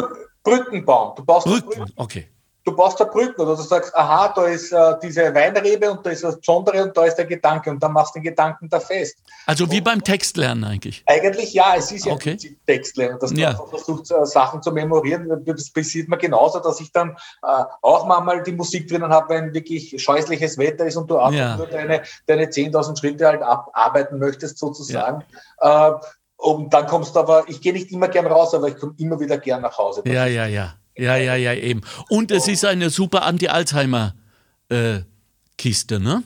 [0.42, 1.14] Brücken bauen.
[1.16, 1.92] Du baust Brücken, Brücken.
[1.96, 2.28] okay.
[2.66, 6.10] Du baust da Brücken oder du sagst, aha, da ist äh, diese Weinrebe und da
[6.10, 8.80] ist das Besondere und da ist der Gedanke und dann machst du den Gedanken da
[8.80, 9.18] fest.
[9.46, 11.04] Also wie und, beim Textlernen eigentlich?
[11.06, 12.36] Eigentlich ja, es ist ja okay.
[12.66, 13.52] Textlernen, dass ja.
[13.52, 15.44] du versuchst, äh, Sachen zu memorieren.
[15.44, 17.10] Das passiert mir genauso, dass ich dann
[17.44, 21.38] äh, auch manchmal die Musik drinnen habe, wenn wirklich scheußliches Wetter ist und du einfach
[21.38, 21.56] ja.
[21.56, 25.22] nur deine, deine 10.000 Schritte halt abarbeiten möchtest sozusagen.
[25.62, 26.00] Ja.
[26.36, 29.18] Und dann kommst du aber, ich gehe nicht immer gern raus, aber ich komme immer
[29.18, 30.02] wieder gern nach Hause.
[30.06, 30.74] Ja, ja, ja.
[30.98, 31.82] Ja, ja, ja, eben.
[32.08, 36.22] Und es ist eine super Anti-Alzheimer-Kiste, äh, ne?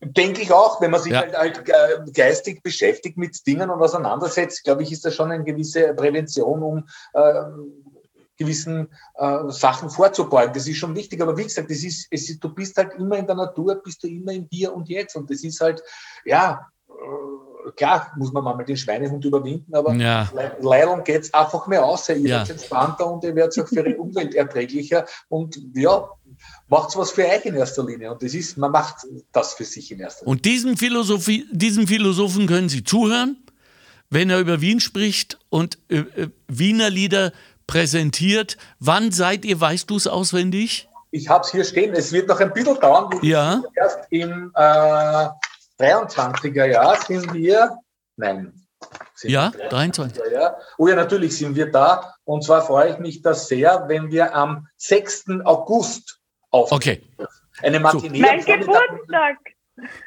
[0.00, 1.20] Denke ich auch, wenn man sich ja.
[1.20, 5.44] halt, halt äh, geistig beschäftigt mit Dingen und auseinandersetzt, glaube ich, ist das schon eine
[5.44, 7.44] gewisse Prävention, um äh,
[8.36, 10.54] gewissen äh, Sachen vorzubeugen.
[10.54, 13.16] Das ist schon wichtig, aber wie gesagt, das ist, es ist, du bist halt immer
[13.16, 15.82] in der Natur, bist du immer im Hier und Jetzt und das ist halt,
[16.24, 16.68] ja,
[17.76, 20.30] klar muss man mal den Schweinehund überwinden, aber ja.
[20.60, 22.08] Leilung geht es einfach mehr aus.
[22.08, 22.36] Ihr ja.
[22.36, 26.08] werdet entspannter und ihr werdet auch für die Umwelt erträglicher und ja,
[26.68, 28.12] macht was für euch in erster Linie.
[28.12, 30.32] Und das ist, man macht das für sich in erster Linie.
[30.32, 33.36] Und diesen, Philosophie, diesen Philosophen können Sie zuhören.
[34.10, 37.32] wenn er über Wien spricht und äh, äh Wiener Lieder
[37.66, 38.56] präsentiert.
[38.80, 40.88] Wann seid ihr, weißt du es auswendig?
[41.10, 41.94] Ich habe es hier stehen.
[41.94, 43.18] Es wird noch ein bisschen dauern.
[43.22, 43.62] Ja.
[43.74, 45.26] Erst im äh,
[45.78, 47.78] 23er Jahr sind wir,
[48.16, 48.52] nein.
[49.14, 50.22] Sind ja, 23.
[50.32, 50.56] Jahr.
[50.76, 52.14] Oh ja, natürlich sind wir da.
[52.24, 55.24] Und zwar freue ich mich da sehr, wenn wir am 6.
[55.44, 56.20] August
[56.50, 56.76] aufnehmen.
[56.78, 57.02] Okay.
[57.62, 58.20] Eine Matinee.
[58.20, 59.36] Mein Geburtstag.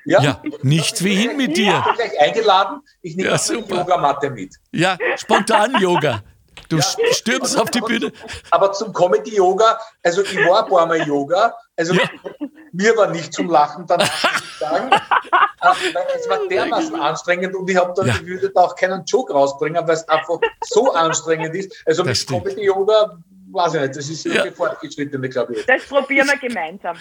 [0.05, 1.65] Ja, ja nichts wie hin mit dir.
[1.65, 1.79] Ja.
[1.79, 2.81] Ich bin gleich eingeladen.
[3.01, 4.55] Ich nehme ja, die Yogamatte mit.
[4.71, 6.23] Ja, spontan Yoga.
[6.69, 8.11] Du ja, stürmst auf die Bühne.
[8.51, 12.03] Aber zum Comedy-Yoga, also ich war ein paar Mal Yoga, also ja.
[12.71, 14.89] Mir war nicht zum Lachen danach, muss ich sagen.
[16.17, 18.15] es war dermaßen anstrengend und ich habe dann, ja.
[18.15, 21.75] ich würde da auch keinen Joke rausbringen, weil es einfach so anstrengend ist.
[21.85, 23.17] Also das mit Comedy-Yoga,
[23.51, 24.51] weiß ich nicht, das ist ja.
[24.51, 25.65] fortgeschrittene, glaube ich.
[25.65, 26.97] Das probieren wir gemeinsam.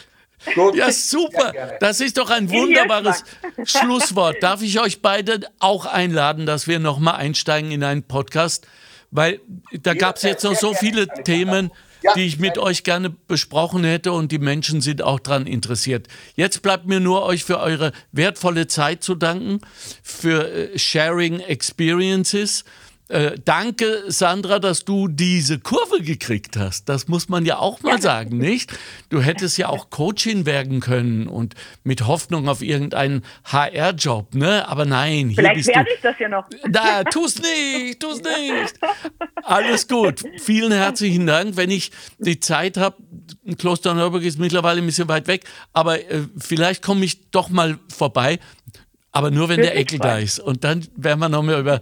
[0.54, 0.74] Gut.
[0.74, 1.52] Ja, super.
[1.80, 3.24] Das ist doch ein wunderbares
[3.64, 4.42] Schlusswort.
[4.42, 8.66] Darf ich euch beide auch einladen, dass wir nochmal einsteigen in einen Podcast?
[9.10, 9.40] Weil
[9.82, 11.70] da gab es jetzt noch so viele Themen,
[12.16, 16.08] die ich mit euch gerne besprochen hätte und die Menschen sind auch daran interessiert.
[16.34, 19.60] Jetzt bleibt mir nur euch für eure wertvolle Zeit zu danken,
[20.02, 22.64] für äh, Sharing Experiences.
[23.10, 26.88] Äh, danke, Sandra, dass du diese Kurve gekriegt hast.
[26.88, 28.72] Das muss man ja auch mal sagen, nicht?
[29.08, 34.68] Du hättest ja auch Coaching werden können und mit Hoffnung auf irgendeinen HR-Job, ne?
[34.68, 36.44] Aber nein, hier Vielleicht werde ich das ja noch.
[36.70, 38.74] Da, tu's nicht, tu's nicht.
[39.42, 40.22] Alles gut.
[40.40, 41.56] Vielen herzlichen Dank.
[41.56, 42.96] Wenn ich die Zeit habe,
[43.58, 47.76] Kloster Neuburg ist mittlerweile ein bisschen weit weg, aber äh, vielleicht komme ich doch mal
[47.92, 48.38] vorbei.
[49.10, 50.38] Aber nur, wenn Für der Eckel da ist.
[50.38, 51.80] Und dann werden wir noch mal über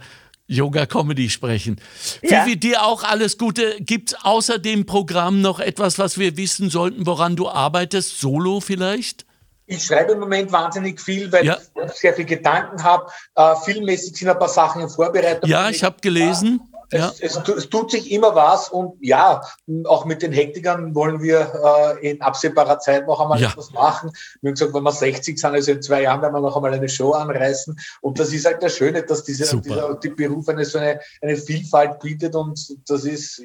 [0.48, 1.80] Yoga-Comedy sprechen.
[2.22, 2.44] Ja.
[2.44, 3.76] Vivi, dir auch alles Gute.
[3.80, 8.18] Gibt es außer dem Programm noch etwas, was wir wissen sollten, woran du arbeitest?
[8.18, 9.26] Solo vielleicht?
[9.70, 11.58] Ich schreibe im Moment wahnsinnig viel, weil ja.
[11.84, 13.12] ich sehr viel Gedanken habe.
[13.34, 15.48] Äh, filmmäßig sind ein paar Sachen in Vorbereitung.
[15.48, 16.60] Ja, ich habe gelesen.
[16.90, 17.12] Ja.
[17.20, 19.42] Es, es, es, tut sich immer was und ja,
[19.84, 23.50] auch mit den Hektikern wollen wir äh, in absehbarer Zeit noch einmal ja.
[23.50, 24.10] etwas machen.
[24.40, 26.72] Wir haben gesagt, wenn wir 60 sind, also in zwei Jahren werden wir noch einmal
[26.72, 27.78] eine Show anreißen.
[28.00, 31.36] Und das ist halt das Schöne, dass diese, dieser die Beruf eine so eine, eine
[31.36, 32.58] Vielfalt bietet und
[32.88, 33.42] das ist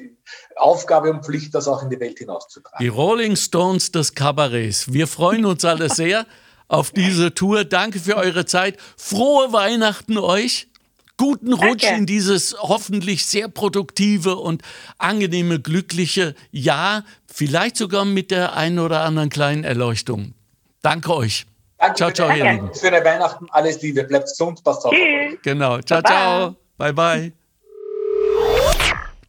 [0.56, 2.78] Aufgabe und Pflicht, das auch in die Welt hinauszutragen.
[2.80, 4.90] Die Rolling Stones des Kabarets.
[4.90, 6.24] Wir freuen uns alle sehr
[6.68, 7.64] auf diese Tour.
[7.64, 8.78] Danke für eure Zeit.
[8.96, 10.68] Frohe Weihnachten euch.
[11.16, 11.98] Guten Rutsch Danke.
[11.98, 14.62] in dieses hoffentlich sehr produktive und
[14.98, 17.04] angenehme, glückliche Jahr.
[17.26, 20.34] Vielleicht sogar mit der einen oder anderen kleinen Erleuchtung.
[20.82, 21.46] Danke euch.
[21.78, 22.70] Danke ciao, ciao, ihr Lieben.
[22.78, 24.04] Schöne Weihnachten, alles Liebe.
[24.04, 24.94] Bleibt gesund, passt auf.
[25.42, 25.80] Genau.
[25.82, 26.56] Ciao, ciao.
[26.76, 27.32] Bye, bye.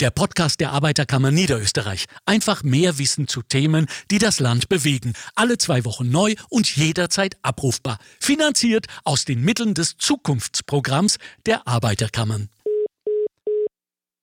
[0.00, 2.06] der Podcast der Arbeiterkammer Niederösterreich.
[2.26, 5.14] Einfach mehr Wissen zu Themen, die das Land bewegen.
[5.34, 7.98] Alle zwei Wochen neu und jederzeit abrufbar.
[8.20, 12.48] Finanziert aus den Mitteln des Zukunftsprogramms der Arbeiterkammern.